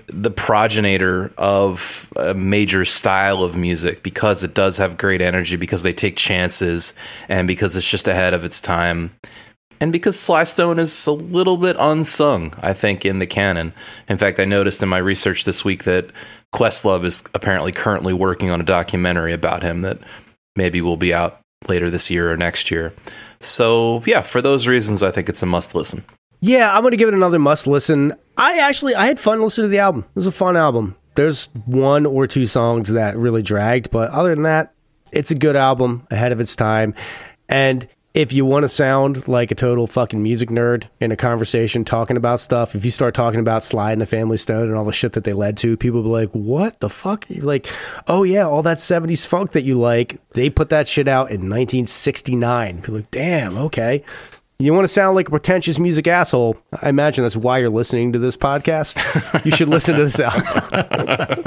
[0.07, 5.83] the progenitor of a major style of music because it does have great energy because
[5.83, 6.95] they take chances
[7.29, 9.11] and because it's just ahead of its time
[9.83, 13.73] and because Sly Stone is a little bit unsung, I think, in the canon.
[14.07, 16.09] In fact, I noticed in my research this week that
[16.53, 19.99] Questlove is apparently currently working on a documentary about him that
[20.55, 22.93] maybe will be out later this year or next year.
[23.41, 26.03] So, yeah, for those reasons, I think it's a must listen.
[26.39, 28.13] Yeah, I'm going to give it another must listen.
[28.37, 30.01] I actually I had fun listening to the album.
[30.01, 30.95] It was a fun album.
[31.15, 34.73] There's one or two songs that really dragged, but other than that,
[35.11, 36.95] it's a good album ahead of its time.
[37.47, 41.83] And if you want to sound like a total fucking music nerd in a conversation
[41.83, 44.85] talking about stuff, if you start talking about Sly and the Family Stone and all
[44.85, 47.67] the shit that they led to, people will be like, "What the fuck?" You're like,
[48.07, 51.49] "Oh yeah, all that '70s funk that you like, they put that shit out in
[51.49, 54.03] 1969." People are like, "Damn, okay."
[54.59, 56.55] You want to sound like a pretentious music asshole?
[56.81, 59.43] I imagine that's why you're listening to this podcast.
[59.43, 61.43] you should listen to this album.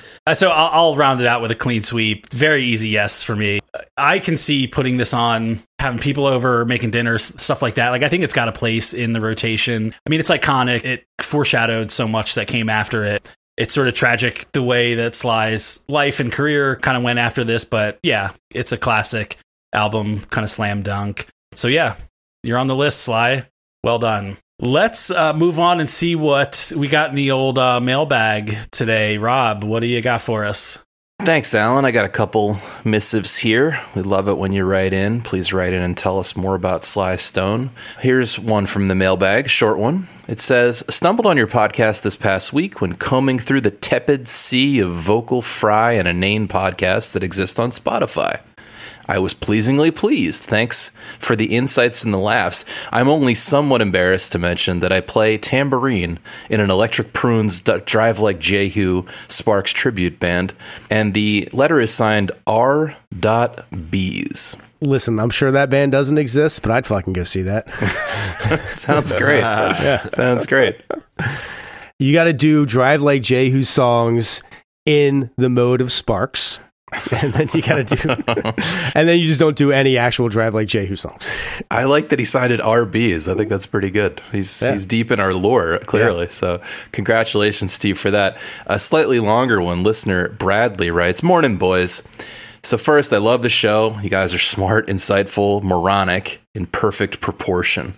[0.30, 2.32] Uh, so I'll, I'll round it out with a clean sweep.
[2.32, 3.58] Very easy yes for me.
[3.96, 7.88] I can see putting this on, having people over, making dinners, stuff like that.
[7.88, 9.92] Like I think it's got a place in the rotation.
[10.06, 10.84] I mean, it's iconic.
[10.84, 13.28] It foreshadowed so much that came after it.
[13.56, 17.42] It's sort of tragic the way that Sly's life and career kind of went after
[17.42, 19.36] this, but yeah, it's a classic
[19.72, 21.26] album, kind of slam dunk.
[21.54, 21.96] So yeah,
[22.44, 23.48] you're on the list, Sly.
[23.82, 24.36] Well done.
[24.62, 29.16] Let's uh, move on and see what we got in the old uh, mailbag today.
[29.16, 30.84] Rob, what do you got for us?
[31.22, 31.86] Thanks, Alan.
[31.86, 33.80] I got a couple missives here.
[33.96, 35.22] We love it when you write in.
[35.22, 37.70] Please write in and tell us more about Sly Stone.
[38.00, 40.08] Here's one from the mailbag, short one.
[40.28, 44.80] It says, Stumbled on your podcast this past week when combing through the tepid sea
[44.80, 48.40] of vocal fry and inane podcasts that exist on Spotify.
[49.10, 50.44] I was pleasingly pleased.
[50.44, 52.64] Thanks for the insights and the laughs.
[52.92, 58.20] I'm only somewhat embarrassed to mention that I play tambourine in an Electric Prunes Drive
[58.20, 60.54] Like Jehu Sparks tribute band,
[60.90, 62.96] and the letter is signed R.
[63.90, 64.56] Bees.
[64.80, 67.68] Listen, I'm sure that band doesn't exist, but I'd fucking go see that.
[68.76, 69.40] Sounds great.
[69.40, 70.08] yeah.
[70.10, 70.80] Sounds great.
[71.98, 74.40] You got to do Drive Like Jehu songs
[74.86, 76.60] in the mode of Sparks.
[77.12, 78.08] and then you got to do,
[78.94, 81.34] and then you just don't do any actual Drive Like Jehu songs.
[81.70, 83.30] I like that he signed it RBs.
[83.30, 84.20] I think that's pretty good.
[84.32, 84.72] He's Yeah.
[84.72, 86.28] he's deep in our lore, clearly.
[86.30, 86.60] So
[86.92, 88.38] congratulations, Steve, for that.
[88.66, 89.82] A slightly longer one.
[89.82, 92.02] Listener Bradley writes, "Morning, boys."
[92.62, 93.98] So first, I love the show.
[94.02, 97.94] You guys are smart, insightful, moronic, in perfect proportion.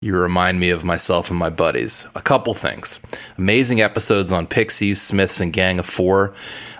[0.00, 2.06] You remind me of myself and my buddies.
[2.14, 3.00] A couple things.
[3.38, 6.32] Amazing episodes on Pixies, Smiths, and Gang of Four.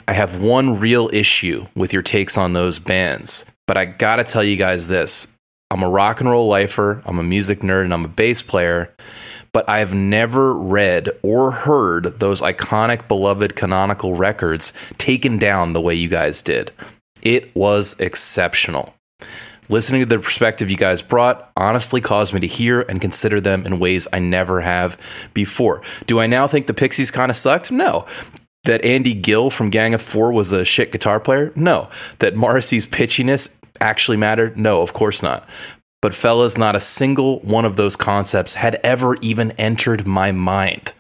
[0.09, 4.45] I have one real issue with your takes on those bands, but I gotta tell
[4.45, 5.37] you guys this.
[5.71, 8.95] I'm a rock and roll lifer, I'm a music nerd, and I'm a bass player,
[9.53, 15.97] but I've never read or heard those iconic, beloved canonical records taken down the way
[15.97, 16.71] you guys did.
[17.23, 18.95] It was exceptional.
[19.69, 23.67] Listening to the perspective you guys brought honestly caused me to hear and consider them
[23.67, 25.83] in ways I never have before.
[26.07, 27.73] Do I now think the Pixies kind of sucked?
[27.73, 28.07] No.
[28.67, 31.53] That Andy Gill from Gang of Four was a shit guitar player?
[31.57, 31.89] No.
[32.19, 34.57] That Morrissey's pitchiness actually mattered?
[34.57, 35.49] No, of course not.
[36.03, 40.93] But fellas, not a single one of those concepts had ever even entered my mind.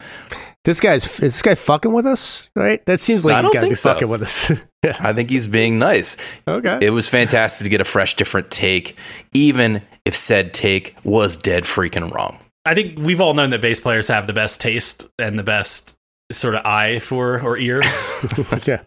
[0.65, 2.85] This guy's is this guy fucking with us, right?
[2.87, 3.93] That seems like I he's don't got to be think so.
[3.93, 4.51] fucking with us.
[4.85, 4.97] yeah.
[5.01, 6.17] I think he's being nice.
[6.49, 6.79] Okay.
[6.83, 8.97] It was fantastic to get a fresh, different take,
[9.33, 12.39] even if said take was dead freaking wrong.
[12.65, 15.96] I think we've all known that bass players have the best taste and the best
[16.33, 17.83] sort of eye for or ear.
[18.65, 18.83] yeah.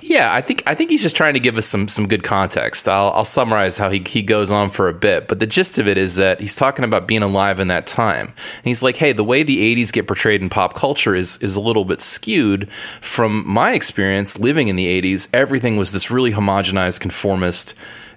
[0.00, 2.88] Yeah, I think I think he's just trying to give us some some good context.
[2.88, 5.88] I'll, I'll summarize how he, he goes on for a bit, but the gist of
[5.88, 8.26] it is that he's talking about being alive in that time.
[8.28, 11.56] And he's like, hey, the way the '80s get portrayed in pop culture is is
[11.56, 12.70] a little bit skewed.
[13.00, 17.74] From my experience living in the '80s, everything was this really homogenized, conformist.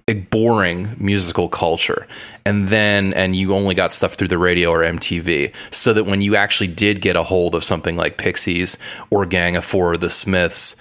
[0.07, 2.07] A boring musical culture.
[2.45, 6.21] And then and you only got stuff through the radio or MTV so that when
[6.21, 8.77] you actually did get a hold of something like Pixies
[9.09, 10.75] or Gang of Four or the Smiths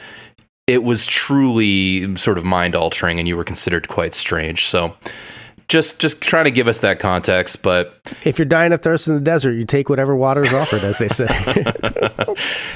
[0.67, 4.65] it was truly sort of mind altering and you were considered quite strange.
[4.67, 4.95] So
[5.69, 9.15] just just trying to give us that context but If you're dying of thirst in
[9.15, 11.27] the desert, you take whatever water is offered, as they say.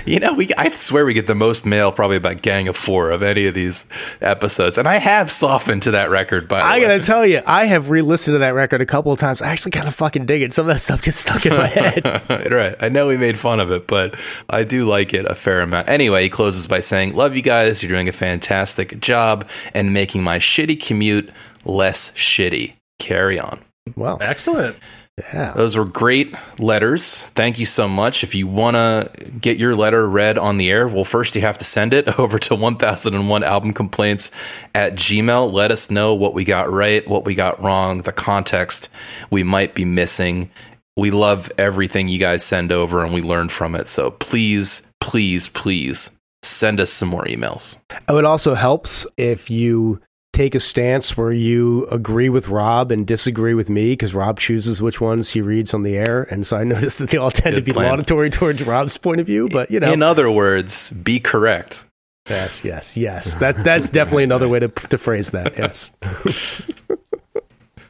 [0.06, 3.10] You know, we I swear we get the most mail probably about Gang of Four
[3.10, 3.86] of any of these
[4.20, 6.48] episodes, and I have softened to that record.
[6.48, 9.42] By I gotta tell you, I have re-listened to that record a couple of times.
[9.42, 10.54] I actually kind of fucking dig it.
[10.54, 12.04] Some of that stuff gets stuck in my head.
[12.50, 12.74] right.
[12.80, 14.18] I know we made fun of it, but
[14.48, 15.88] I do like it a fair amount.
[15.88, 17.82] Anyway, he closes by saying, Love you guys.
[17.82, 21.30] You're doing a fantastic job and making my shitty commute
[21.64, 22.74] less shitty.
[23.00, 23.60] Carry on.
[23.96, 24.76] Well, Excellent.
[25.18, 25.52] yeah.
[25.52, 27.22] Those were great letters.
[27.22, 28.22] Thank you so much.
[28.22, 31.58] If you want to get your letter read on the air, well, first you have
[31.58, 34.30] to send it over to 1001 album complaints
[34.74, 35.52] at Gmail.
[35.52, 38.88] Let us know what we got right, what we got wrong, the context
[39.30, 40.50] we might be missing.
[40.96, 43.88] We love everything you guys send over and we learn from it.
[43.88, 46.10] So please, please, please
[46.42, 47.76] send us some more emails.
[48.08, 50.00] Oh, it also helps if you
[50.40, 54.80] take a stance where you agree with Rob and disagree with me because Rob chooses
[54.80, 56.22] which ones he reads on the air.
[56.30, 57.90] And so I noticed that they all tend to be plan.
[57.90, 59.50] laudatory towards Rob's point of view.
[59.50, 61.84] But, you know, In other words, be correct.
[62.26, 63.36] yes, yes, yes.
[63.36, 65.58] That, that's definitely another way to, to phrase that.
[65.58, 65.92] Yes.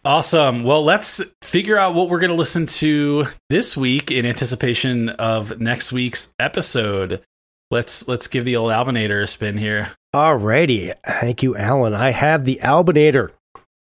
[0.02, 0.64] Awesome.
[0.64, 5.60] Well, let's figure out what we're going to listen to this week in anticipation of
[5.60, 7.22] next week's episode.
[7.70, 9.90] Let's let's give the old Albinator a spin here.
[10.14, 10.92] Alrighty.
[11.06, 11.94] Thank you, Alan.
[11.94, 13.30] I have the Albinator.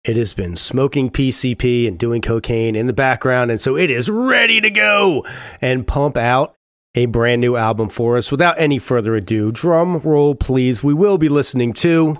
[0.04, 4.08] It has been smoking PCP and doing cocaine in the background, and so it is
[4.08, 5.26] ready to go
[5.60, 6.54] and pump out
[6.94, 8.30] a brand new album for us.
[8.30, 10.84] Without any further ado, drum roll, please.
[10.84, 12.14] We will be listening to.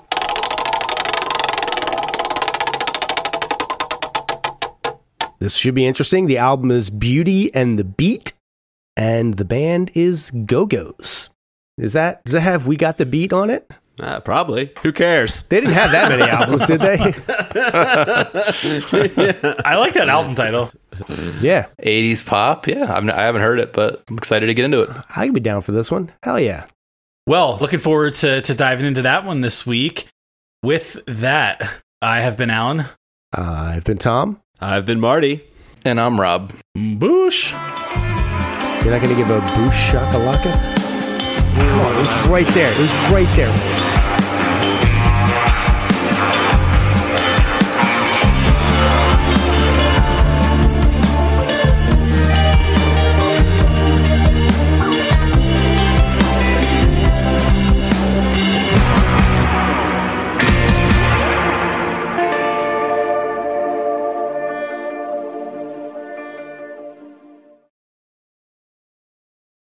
[5.39, 6.27] This should be interesting.
[6.27, 8.33] The album is Beauty and the Beat,
[8.97, 11.31] and the band is Go Go's.
[11.79, 13.71] Is that does it have We Got the Beat on it?
[14.01, 14.73] Uh, probably.
[14.83, 15.43] Who cares?
[15.43, 16.99] They didn't have that many albums, did they?
[19.65, 20.71] I like that album title.
[21.41, 22.67] yeah, 80s pop.
[22.67, 24.91] Yeah, I'm, I haven't heard it, but I'm excited to get into it.
[25.15, 26.13] I could be down for this one.
[26.23, 26.67] Hell yeah.
[27.27, 30.09] Well, looking forward to to diving into that one this week.
[30.63, 32.81] With that, I have been Alan.
[33.37, 34.41] Uh, I've been Tom.
[34.61, 35.45] I've been Marty.
[35.85, 36.53] And I'm Rob.
[36.77, 37.53] Boosh.
[38.83, 40.80] You're not going to give a boosh shakalaka?
[41.69, 42.73] Come on, it was right there.
[42.73, 44.00] It was right there.